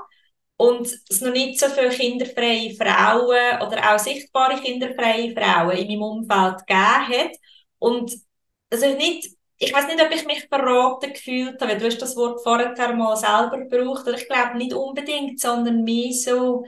[0.57, 6.03] und es noch nicht so viele kinderfreie Frauen oder auch sichtbare kinderfreie Frauen in meinem
[6.03, 7.33] Umfeld gegeben hat.
[7.79, 8.13] Und
[8.71, 9.29] also nicht
[9.59, 13.17] ich weiß nicht, ob ich mich verraten gefühlt habe, du hast das Wort vorher mal
[13.17, 16.65] selber gebraucht, ich glaube nicht unbedingt, sondern mehr so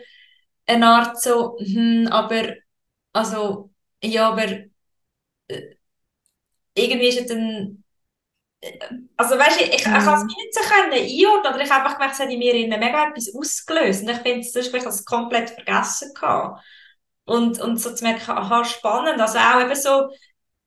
[0.66, 2.54] eine Art so, hm, aber,
[3.12, 3.70] also,
[4.02, 4.44] ja, aber
[5.48, 5.76] äh,
[6.74, 7.83] irgendwie ist es dann,
[9.16, 9.96] also weißt du, ich, ich, mhm.
[9.96, 12.38] ich kann es nicht so können einordnen, oder ich habe einfach gemerkt, es hat in
[12.38, 16.62] mir mega etwas ausgelöst und ich finde, das ist das komplett vergessen gehabt.
[17.26, 20.10] Und, und so zu merken, aha, spannend, also auch eben so,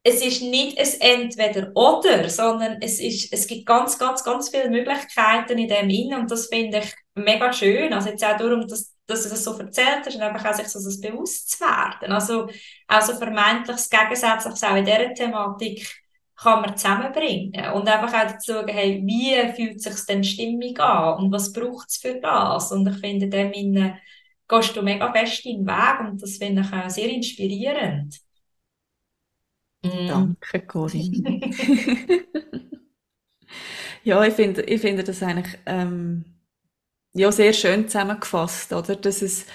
[0.03, 5.57] es ist nicht ein Entweder-Oder, sondern es, ist, es gibt ganz, ganz, ganz viele Möglichkeiten
[5.57, 7.91] in dem Innen und das finde ich mega schön.
[7.91, 10.69] Also jetzt auch darum, dass, dass du das so erzählt hast und einfach auch sich
[10.69, 12.13] so das bewusst zu werden.
[12.13, 12.47] Also
[12.87, 16.06] auch so vermeintliches Gegensätzliches auch in dieser Thematik
[16.37, 21.23] kann man zusammenbringen und einfach auch dazu schauen, hey, wie fühlt sich denn Stimmung an
[21.23, 22.71] und was braucht es für das?
[22.71, 23.97] Und ich finde, in dem Innen
[24.47, 28.19] gehst du mega fest in den Weg und das finde ich auch sehr inspirierend.
[29.83, 30.07] Mm.
[30.07, 31.41] Danke, Corinne.
[34.03, 36.23] ja, ich finde, ich finde das eigentlich ähm,
[37.13, 38.95] ja, sehr schön zusammengefasst, oder?
[38.95, 39.47] Dass es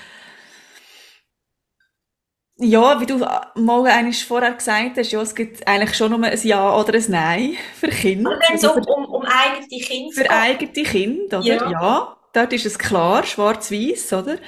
[2.62, 6.38] ja, wie du mal eigentlich vorher gesagt hast, ja, es gibt eigentlich schon nur ein
[6.42, 8.38] Ja oder ein Nein für Kinder.
[8.50, 10.14] Also um, um, um eigene Kinder.
[10.14, 11.46] Für eigene Kinder, oder?
[11.46, 11.70] Ja.
[11.70, 12.16] ja.
[12.32, 14.38] dort ist es klar, schwarz-weiß, oder?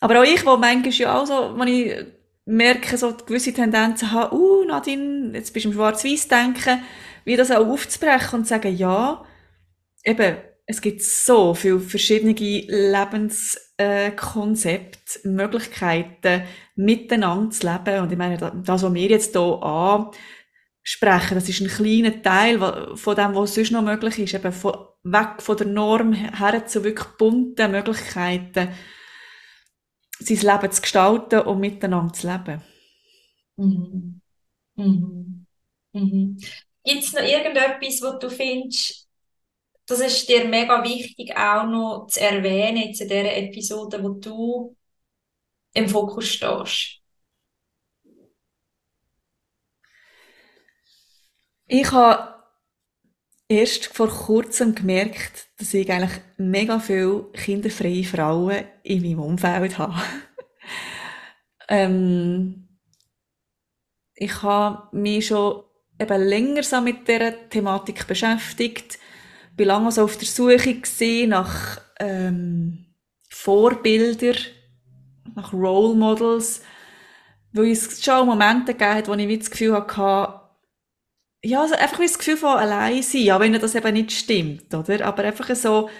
[0.00, 1.94] Aber auch ich, wo manchmal ja auch so, wenn ich
[2.44, 6.82] merke so gewisse Tendenzen haben, uh, Nadine, jetzt bist du im Schwarz-Weiß-Denken,
[7.24, 9.24] wie das auch aufzubrechen und zu sagen, ja,
[10.02, 10.36] eben,
[10.66, 14.12] es gibt so viele verschiedene Lebenskonzepte, äh,
[15.24, 16.42] Möglichkeiten,
[16.74, 18.02] miteinander zu leben.
[18.02, 23.16] Und ich meine, das, was wir jetzt hier ansprechen, das ist ein kleiner Teil von
[23.16, 27.08] dem, was sonst noch möglich ist, eben von, weg von der Norm her zu wirklich
[27.16, 28.68] bunten Möglichkeiten,
[30.20, 32.62] sein Leben zu gestalten und miteinander zu leben.
[33.56, 34.20] Mhm.
[34.76, 35.46] Mhm.
[35.92, 36.36] Mhm.
[36.84, 39.07] gibt es noch irgendetwas, wo du findest,
[39.88, 44.76] das ist dir mega wichtig auch noch zu erwähnen jetzt in dieser Episode, wo du
[45.72, 47.00] im Fokus stehst?
[51.66, 52.34] Ich habe
[53.48, 60.02] erst vor kurzem gemerkt, dass ich eigentlich mega viele kinderfreie Frauen in meinem Umfeld habe.
[61.68, 62.68] ähm,
[64.14, 65.62] ich habe mich schon
[65.98, 68.98] eben länger so mit dieser Thematik beschäftigt,
[69.58, 70.80] bin lange so auf der Suche
[71.26, 72.86] nach ähm,
[73.28, 74.36] Vorbildern,
[75.34, 76.62] nach Role Models,
[77.52, 80.40] weil es schon Momente gegeben hat, wo ich das Gefühl hatte,
[81.42, 85.04] ja, also einfach das Gefühl von allein sein, ja, wenn das eben nicht stimmt, oder?
[85.04, 85.90] Aber einfach so,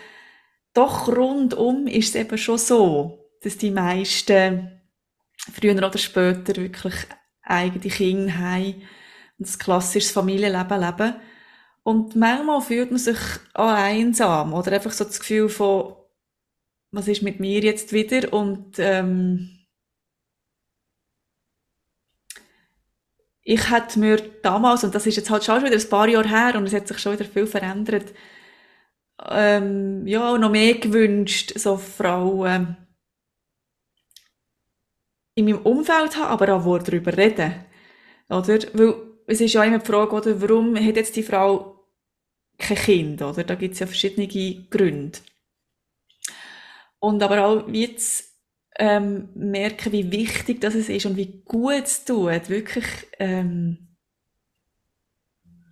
[0.72, 4.80] doch rundum ist es eben schon so, dass die meisten
[5.52, 6.94] früher oder später wirklich
[7.42, 8.82] eigene Kinder haben
[9.38, 11.14] und das klassische Familienleben leben.
[11.88, 13.16] Und manchmal fühlt man sich
[13.54, 15.96] auch einsam oder einfach so das Gefühl von,
[16.90, 19.66] was ist mit mir jetzt wieder und ähm,
[23.40, 26.56] ich hätte mir damals, und das ist jetzt halt schon wieder ein paar Jahre her
[26.56, 28.12] und es hat sich schon wieder viel verändert,
[29.26, 32.76] ähm, ja, noch mehr gewünscht, so Frauen
[35.36, 37.64] in meinem Umfeld haben, aber auch darüber reden.
[38.28, 38.58] Oder?
[38.74, 38.94] Weil
[39.26, 41.77] es ist ja immer die Frage, oder, warum hat jetzt die Frau
[42.58, 43.44] kein Kind, oder?
[43.44, 45.18] Da gibt es ja verschiedene Gründe.
[47.00, 48.28] Und aber auch jetzt
[48.78, 52.86] ähm, merken, wie wichtig das ist und wie gut es tut, wirklich
[53.18, 53.88] ähm,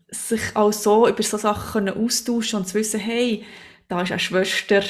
[0.09, 3.45] sich auch so über so Sachen austauschen und zu wissen, hey,
[3.89, 4.83] da ist eine Schwester,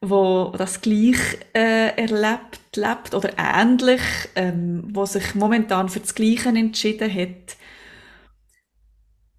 [0.00, 4.02] wo das gleich äh, erlebt, lebt oder ähnlich,
[4.34, 7.56] ähm, wo sich momentan für das Gleiche entschieden hat.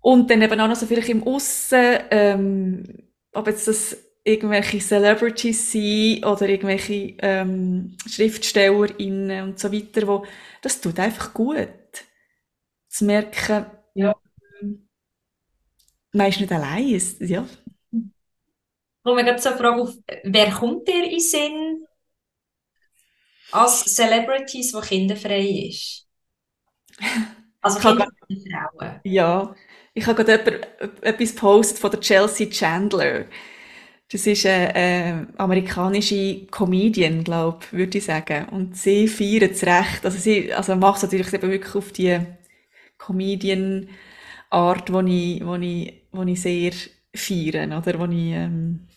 [0.04, 2.84] Und dann eben auch noch so vielleicht im Aussen, ähm,
[3.32, 10.26] ob jetzt das irgendwelche Celebrities sein oder irgendwelche ähm, SchriftstellerInnen und so weiter, wo
[10.62, 11.70] das tut einfach gut.
[12.90, 14.14] Zu merken, ja.
[16.12, 17.02] man ist nicht allein.
[17.22, 17.48] Ja.
[19.06, 19.94] Wo mir gerade so eine Frage auf,
[20.26, 21.86] wer kommt dir in Sinn
[23.54, 26.10] als Celebrities, die kinderfrei ist?
[27.66, 28.04] Also Frauen.
[29.06, 29.56] Ja,
[29.94, 30.62] ich habe gerade
[31.02, 33.26] etwas gepostet von der Chelsea Chandler.
[34.12, 38.48] Das ist eine, eine amerikanische Comedian, glaube ich, würde ich sagen.
[38.50, 40.04] Und sie feiert es recht.
[40.04, 42.20] Also sie also macht es natürlich eben wirklich auf die
[42.98, 46.72] Comedian-Art, die ich, wo ich, wo ich sehr
[47.16, 48.00] feiere, oder?
[48.00, 48.88] Wo ich, ähm,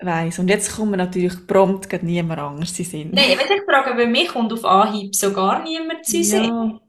[0.00, 0.38] weiss.
[0.38, 3.10] Und jetzt kommen natürlich prompt niemand anders in Sinn.
[3.12, 6.80] Nein, ich würde frage, bei mir kommt auf Anhieb so gar niemand zu Sinn.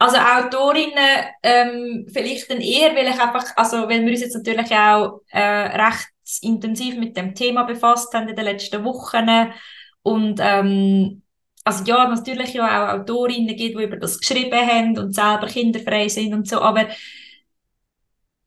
[0.00, 4.70] Also Autorinnen ähm, vielleicht dann eher, weil ich einfach, also weil wir uns jetzt natürlich
[4.72, 6.08] auch äh, recht
[6.42, 9.28] intensiv mit dem Thema befasst haben in den letzten Wochen
[10.02, 11.22] und ähm,
[11.64, 16.08] also ja, natürlich ja auch Autorinnen gibt, die über das geschrieben haben und selber kinderfrei
[16.08, 16.86] sind und so, aber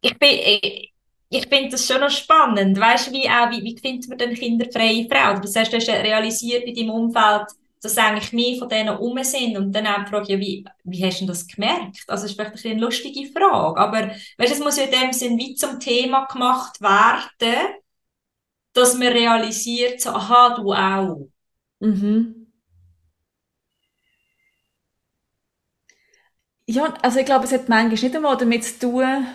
[0.01, 0.93] ich bin, ich,
[1.29, 5.07] ich finde das schon noch spannend, weißt wie auch, wie, wie findet man denn kinderfreie
[5.09, 5.39] Frau?
[5.39, 7.47] Du hast, du hast realisiert in deinem Umfeld,
[7.81, 11.21] dass eigentlich mehr von denen um sind und dann auch Frage, ja, wie, wie hast
[11.21, 12.03] du das gemerkt?
[12.07, 15.13] Also, das ist vielleicht ein eine lustige Frage, aber weißt, es muss ja in dem
[15.13, 17.75] Sinn wie zum Thema gemacht werden,
[18.73, 21.27] dass man realisiert, so, aha, du auch.
[21.79, 22.47] Mhm.
[26.67, 29.27] Ja, also ich glaube, es hat manchmal nicht einmal damit zu tun,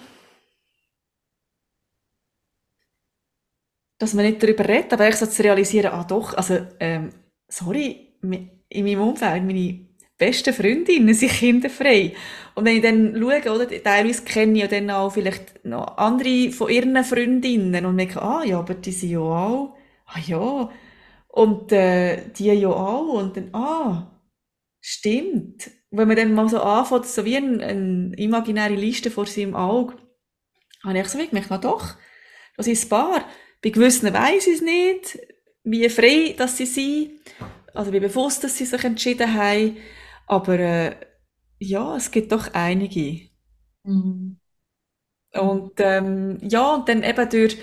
[3.98, 7.12] dass man nicht darüber redet, aber ich so zu realisieren, ah doch, also ähm,
[7.48, 9.86] sorry, in meinem Umfeld, meine
[10.18, 12.14] besten Freundinnen sind kinderfrei.
[12.54, 16.50] Und wenn ich dann schaue, oder, teilweise kenne ich ja dann auch vielleicht noch andere
[16.52, 20.70] von ihren Freundinnen und merke, ah ja, aber die sind ja auch, ah ja,
[21.28, 24.20] und äh, die ja auch, und dann, ah,
[24.80, 25.70] stimmt.
[25.90, 29.96] Wenn man dann mal so anfängt, so wie eine, eine imaginäre Liste vor seinem Auge,
[30.82, 31.94] habe ich so gemerkt, na doch,
[32.56, 33.24] das ist ein Paar.
[33.62, 35.18] Bei gewissen weiss ich es nicht,
[35.64, 37.10] wie frei dass sie sind
[37.76, 39.76] also wie bewusst, dass sie sich entschieden haben.
[40.26, 40.96] Aber äh,
[41.58, 43.28] ja, es gibt doch einige.
[43.84, 44.38] Mhm.
[45.32, 47.58] Und ähm, ja, und dann eben durch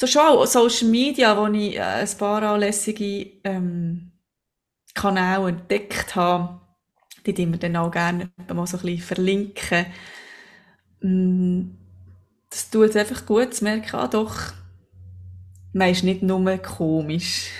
[0.00, 4.12] so schon Social Media, wo ich äh, ein paar anlässige ähm,
[4.94, 6.60] Kanäle entdeckt habe,
[7.26, 9.86] die die wir dann auch gerne mal so ein bisschen verlinken.
[11.00, 11.70] Mm,
[12.50, 14.52] das tut einfach gut zu merken, ah doch,
[15.72, 17.50] man ist nicht nur komisch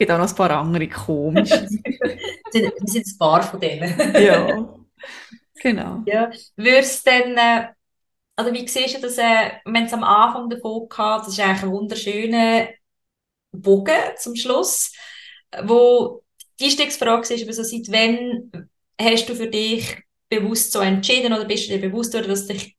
[0.00, 1.68] gibt auch noch ein paar andere komische.
[2.52, 4.14] Wir sind ein paar von denen.
[4.14, 4.74] ja.
[5.62, 6.02] Genau.
[6.06, 6.30] Ja.
[6.56, 7.66] Würdest denn, äh,
[8.34, 11.64] also wie siehst du das, äh, haben es am Anfang davon gehabt, das ist eigentlich
[11.64, 12.68] ein wunderschöner
[13.52, 14.92] Bogen zum Schluss,
[15.64, 16.22] wo
[16.58, 19.98] die Einstiegsfrage ist, aber so seit wann hast du für dich
[20.30, 22.74] bewusst so entschieden oder bist du dir bewusst dass, dich,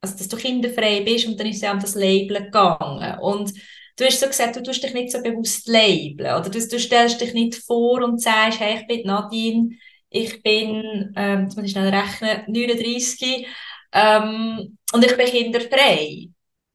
[0.00, 3.52] also dass du kinderfrei bist und dann ist es ja um das Labeln gegangen und
[4.00, 7.20] du hast so gesagt, du tust dich nicht so bewusst labeln oder du, du stellst
[7.20, 9.76] dich nicht vor und sagst, hey, ich bin Nadine,
[10.08, 13.46] ich bin, ähm, jetzt muss ich schnell rechnen, 39
[13.92, 16.28] ähm, und ich bin kinderfrei.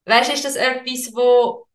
[0.06, 1.66] Weißt du, ist das etwas, wo,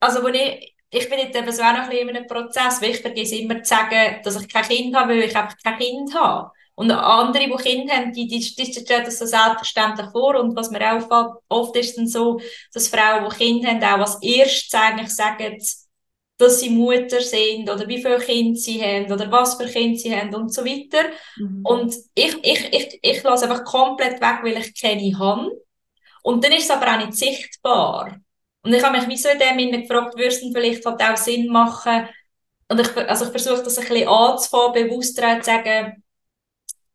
[0.00, 2.82] also wo ich, ich bin jetzt eben so auch noch ein bisschen in einem Prozess,
[2.82, 5.78] weil ich vergesse immer zu sagen, dass ich kein Kind habe, weil ich einfach kein
[5.78, 6.50] Kind habe.
[6.78, 10.36] Und andere, die Kinder haben, die, die, die stellen das so selbstverständlich vor.
[10.36, 12.40] Und was mir auffällt, oft ist es dann so,
[12.72, 15.58] dass Frauen, die Kinder haben, auch als erstes eigentlich sagen,
[16.38, 20.14] dass sie Mutter sind oder wie viele Kinder sie haben oder was für Kinder sie
[20.14, 21.08] haben und so weiter.
[21.36, 21.62] Mhm.
[21.64, 25.50] Und ich, ich, ich, ich lasse einfach komplett weg, weil ich keine habe.
[26.22, 28.20] Und dann ist es aber auch nicht sichtbar.
[28.62, 31.16] Und ich habe mich wie so in dem Sinne gefragt, würde es vielleicht halt auch
[31.16, 32.08] Sinn machen,
[32.68, 36.04] und ich, also ich versuche das ein bisschen anzufangen, bewusster zu sagen,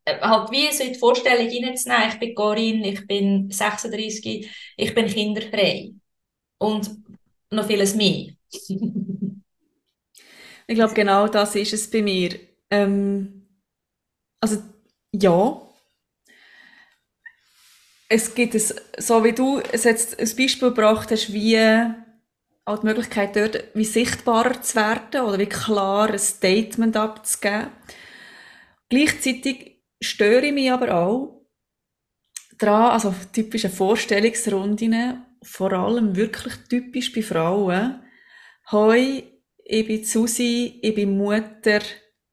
[0.06, 5.06] halt wie so in die Vorstellung hineinzunehmen, ich bin Corinne, ich bin 36, ich bin
[5.06, 5.92] kinderfrei.
[6.58, 6.90] Und
[7.50, 8.32] noch vieles mehr.
[10.66, 12.38] ich glaube, genau das ist es bei mir.
[12.70, 13.46] Ähm,
[14.40, 14.62] also,
[15.12, 15.60] ja.
[18.08, 21.58] Es gibt es, so wie du es jetzt ein Beispiel gebracht hast, wie
[22.66, 27.68] auch die Möglichkeit dort, wie sichtbarer zu werden oder wie klar ein Statement abzugeben.
[28.88, 31.46] Gleichzeitig störe ich mich aber auch
[32.58, 38.02] daran, also typische Vorstellungsrunden, vor allem wirklich typisch bei Frauen.
[38.70, 39.24] Hoi,
[39.64, 41.80] ich bin Susi, ich bin Mutter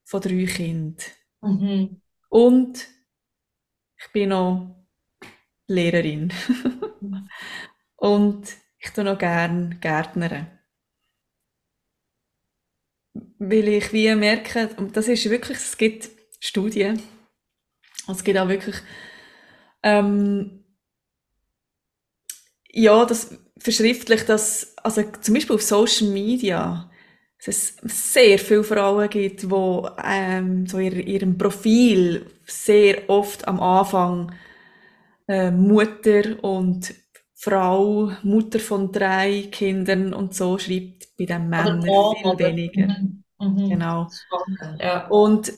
[0.04, 1.06] von drei Kindern.
[1.42, 2.02] Mhm.
[2.30, 2.88] Und
[3.98, 4.88] ich bin noch
[5.68, 6.32] Lehrerin.
[7.96, 8.48] Und
[8.80, 10.48] ich tue noch gerne Gärtnerin.
[13.38, 16.10] Weil ich wie merke, und das ist wirklich, es gibt
[16.40, 17.02] Studien,
[18.12, 18.76] es gibt auch wirklich,
[19.84, 20.64] ähm,
[22.72, 26.90] ja, das verschriftlich, dass, also zum Beispiel auf Social Media,
[27.44, 29.48] es sehr viele Frauen gibt, die
[30.06, 34.32] ähm, so in ihrem Profil sehr oft am Anfang
[35.28, 36.94] äh, Mutter und
[37.34, 42.88] Frau, Mutter von drei Kindern und so schreibt, bei den Männern viel weniger.
[43.40, 43.70] Mhm.
[43.70, 44.08] Genau.
[44.80, 45.08] Ja.
[45.08, 45.52] Und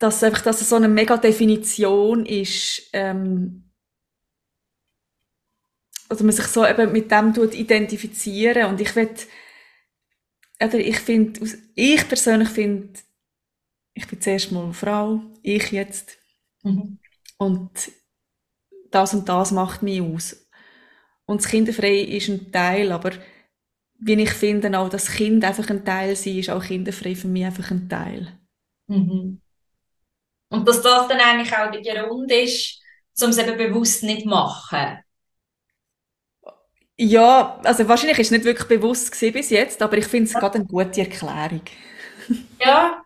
[0.00, 3.70] dass einfach, dass es so eine mega Definition ist, ähm,
[6.08, 9.10] oder man sich so eben mit dem tut identifizieren und ich will,
[10.60, 11.40] oder ich finde,
[11.74, 12.98] ich persönlich finde,
[13.92, 16.16] ich bin zuerst mal eine Frau, ich jetzt,
[16.62, 16.98] mhm.
[17.36, 17.70] und
[18.90, 20.48] das und das macht mich aus.
[21.26, 23.12] Und das Kinderfrei ist ein Teil, aber
[23.98, 27.44] wie ich finde, auch das Kind einfach ein Teil sein, ist auch kinderfrei für mich
[27.44, 28.40] einfach ein Teil.
[28.88, 29.42] Mhm.
[30.50, 32.80] Und dass das dann eigentlich auch der Grund ist,
[33.22, 34.98] um es eben bewusst nicht zu machen.
[36.96, 40.40] Ja, also wahrscheinlich ist es nicht wirklich bewusst bis jetzt, aber ich finde es ja.
[40.40, 41.62] gerade eine gute Erklärung.
[42.60, 43.02] ja.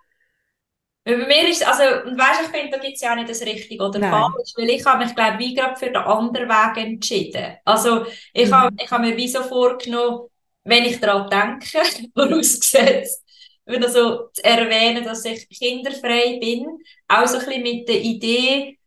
[1.04, 3.42] Bei mir ist also, und weißt, ich finde, da gibt es ja auch nicht das
[3.42, 7.58] Richtige oder falsch, weil ich habe mich, glaube wie gerade für den anderen Weg entschieden.
[7.64, 8.54] Also, ich mhm.
[8.54, 10.28] habe, ich habe mir wie so vorgenommen,
[10.64, 11.78] wenn ich daran denke,
[12.14, 13.23] vorausgesetzt,
[13.66, 16.66] wieder so zu erwähnen, dass ich kinderfrei bin.
[17.08, 18.78] Auch so ein bisschen mit der Idee,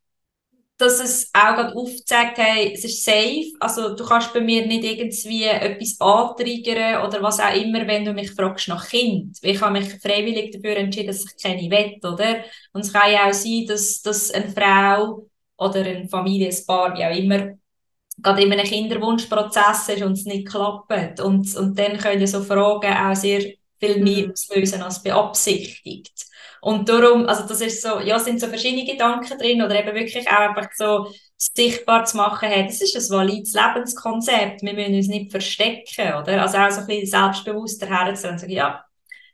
[0.78, 3.52] dass es auch gerade aufzeigt, hey, es ist safe.
[3.60, 8.14] Also, du kannst bei mir nicht irgendwie etwas antriggern oder was auch immer, wenn du
[8.14, 9.38] mich fragst nach Kind.
[9.42, 12.44] Ich habe mich freiwillig dafür entschieden, dass ich keine will, oder?
[12.74, 17.18] Und es kann ja auch sein, dass, dass eine Frau oder ein Paar, wie auch
[17.18, 17.58] immer,
[18.22, 21.20] gerade in einem Kinderwunschprozess ist und es nicht klappt.
[21.20, 26.28] Und, und dann können so Fragen auch sehr viel mehr auslösen als beabsichtigt.
[26.62, 30.28] Und darum, also das ist so, ja, sind so verschiedene Gedanken drin oder eben wirklich
[30.28, 35.08] auch einfach so sichtbar zu machen, hey, das ist ein valides Lebenskonzept, wir müssen uns
[35.08, 36.42] nicht verstecken, oder?
[36.42, 38.84] Also auch so ein bisschen selbstbewusster herzugehen und sagen, ja,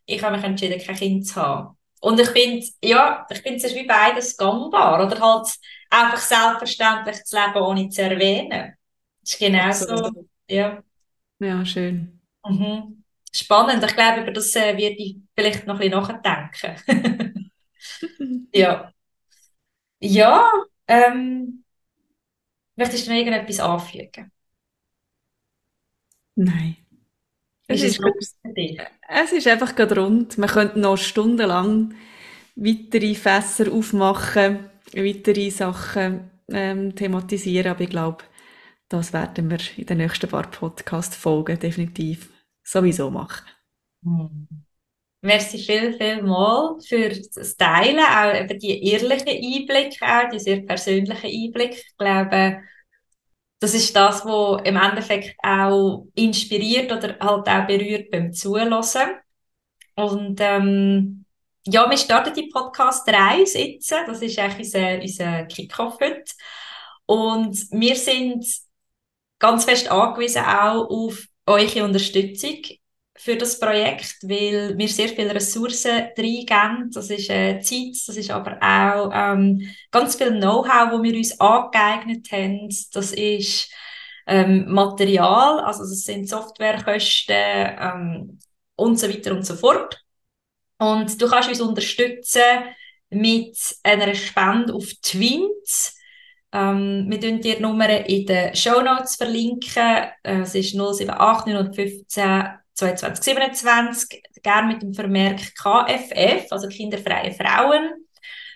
[0.06, 1.78] ich habe mich entschieden, kein Kind zu haben.
[2.02, 5.48] Und ich finde, ja, ich finde es ist wie beides gangbar, oder halt
[5.89, 8.76] einfach selbstverständlich zu leben, ohne zu erwähnen.
[9.22, 10.84] Das ist genau so, ja.
[11.39, 12.20] Ja, schön.
[12.46, 13.03] Mhm
[13.34, 13.84] spannend.
[13.84, 17.51] Ich glaube, über das äh, werde ich vielleicht noch ein bisschen nachdenken.
[18.53, 18.91] ja.
[19.99, 20.51] Ja,
[20.88, 21.63] ähm,
[22.75, 24.31] möchtest du noch irgendetwas anfügen?
[26.36, 26.77] Nein.
[27.67, 28.36] Es ist, ist,
[29.07, 30.38] es ist einfach gerade rund.
[30.38, 31.95] Man könnte noch stundenlang
[32.55, 38.25] weitere Fässer aufmachen, weitere Sachen ähm, thematisieren, aber ich glaube,
[38.89, 42.32] das werden wir in den nächsten paar Podcast-Folgen definitiv
[42.74, 43.45] sowieso machen.
[44.03, 44.47] Hm.
[45.21, 50.61] Merci viel, viel mal für das Teilen, auch über die ehrlichen Einblicke, auch die sehr
[50.61, 51.78] persönlichen Einblicke.
[51.78, 52.61] Ich glaube,
[53.59, 59.11] das ist das, was im Endeffekt auch inspiriert oder halt auch berührt beim Zulassen.
[59.95, 61.24] Und ähm,
[61.65, 63.91] ja, wir starten die Podcast-Reise jetzt.
[63.91, 66.34] Das ist eigentlich unser, unser Kickoff heute.
[67.05, 68.45] Und wir sind
[69.39, 72.58] ganz fest angewiesen auch auf eure Unterstützung
[73.16, 76.89] für das Projekt, weil wir sehr viele Ressourcen reingeben.
[76.91, 81.39] Das ist äh, Zeit, das ist aber auch ähm, ganz viel Know-how, wo wir uns
[81.39, 82.70] angeeignet haben.
[82.91, 83.72] Das ist
[84.26, 88.39] ähm, Material, also das sind Softwarekosten ähm,
[88.76, 90.00] und so weiter und so fort.
[90.80, 92.41] Und du kannst uns unterstützen
[93.10, 95.94] mit einer Spende auf Twint.
[96.54, 100.12] Ähm, wir verlinken die Nummer in den Show Notes verlinken.
[100.24, 102.43] Äh, es ist 078 915
[102.76, 107.91] 22, 27, gerne mit dem Vermerk KFF, also kinderfreie Frauen.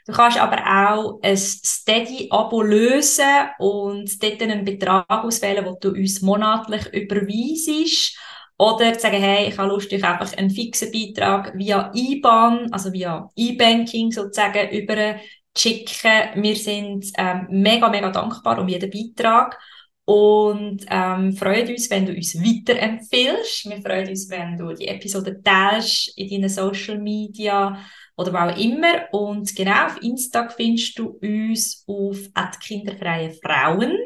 [0.07, 6.21] Du kannst aber auch ein Steady-Abo lösen und dort einen Betrag auswählen, den du uns
[6.21, 8.17] monatlich überweisest.
[8.57, 13.29] Oder sagen, hey, ich habe Lust, euch einfach einen fixen Beitrag via IBAN, also via
[13.35, 15.17] E-Banking sozusagen, über
[15.57, 16.43] schicken.
[16.43, 19.57] Wir sind ähm, mega, mega dankbar um jeden Beitrag
[20.05, 23.69] und ähm, freuen uns, wenn du uns weiterempfiehlst.
[23.69, 27.77] Wir freuen uns, wenn du die Episode teilst in deinen Social Media
[28.15, 29.11] oder wo auch immer.
[29.11, 33.97] Und genau auf Insta findest du uns auf kinderfreie Frauen.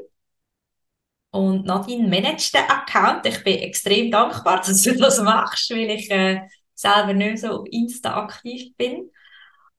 [1.29, 3.25] Und Nadine managt den Account.
[3.27, 6.41] Ich bin extrem dankbar, dass du das machst, weil ich äh,
[6.73, 9.11] selber nicht so auf Insta aktiv bin.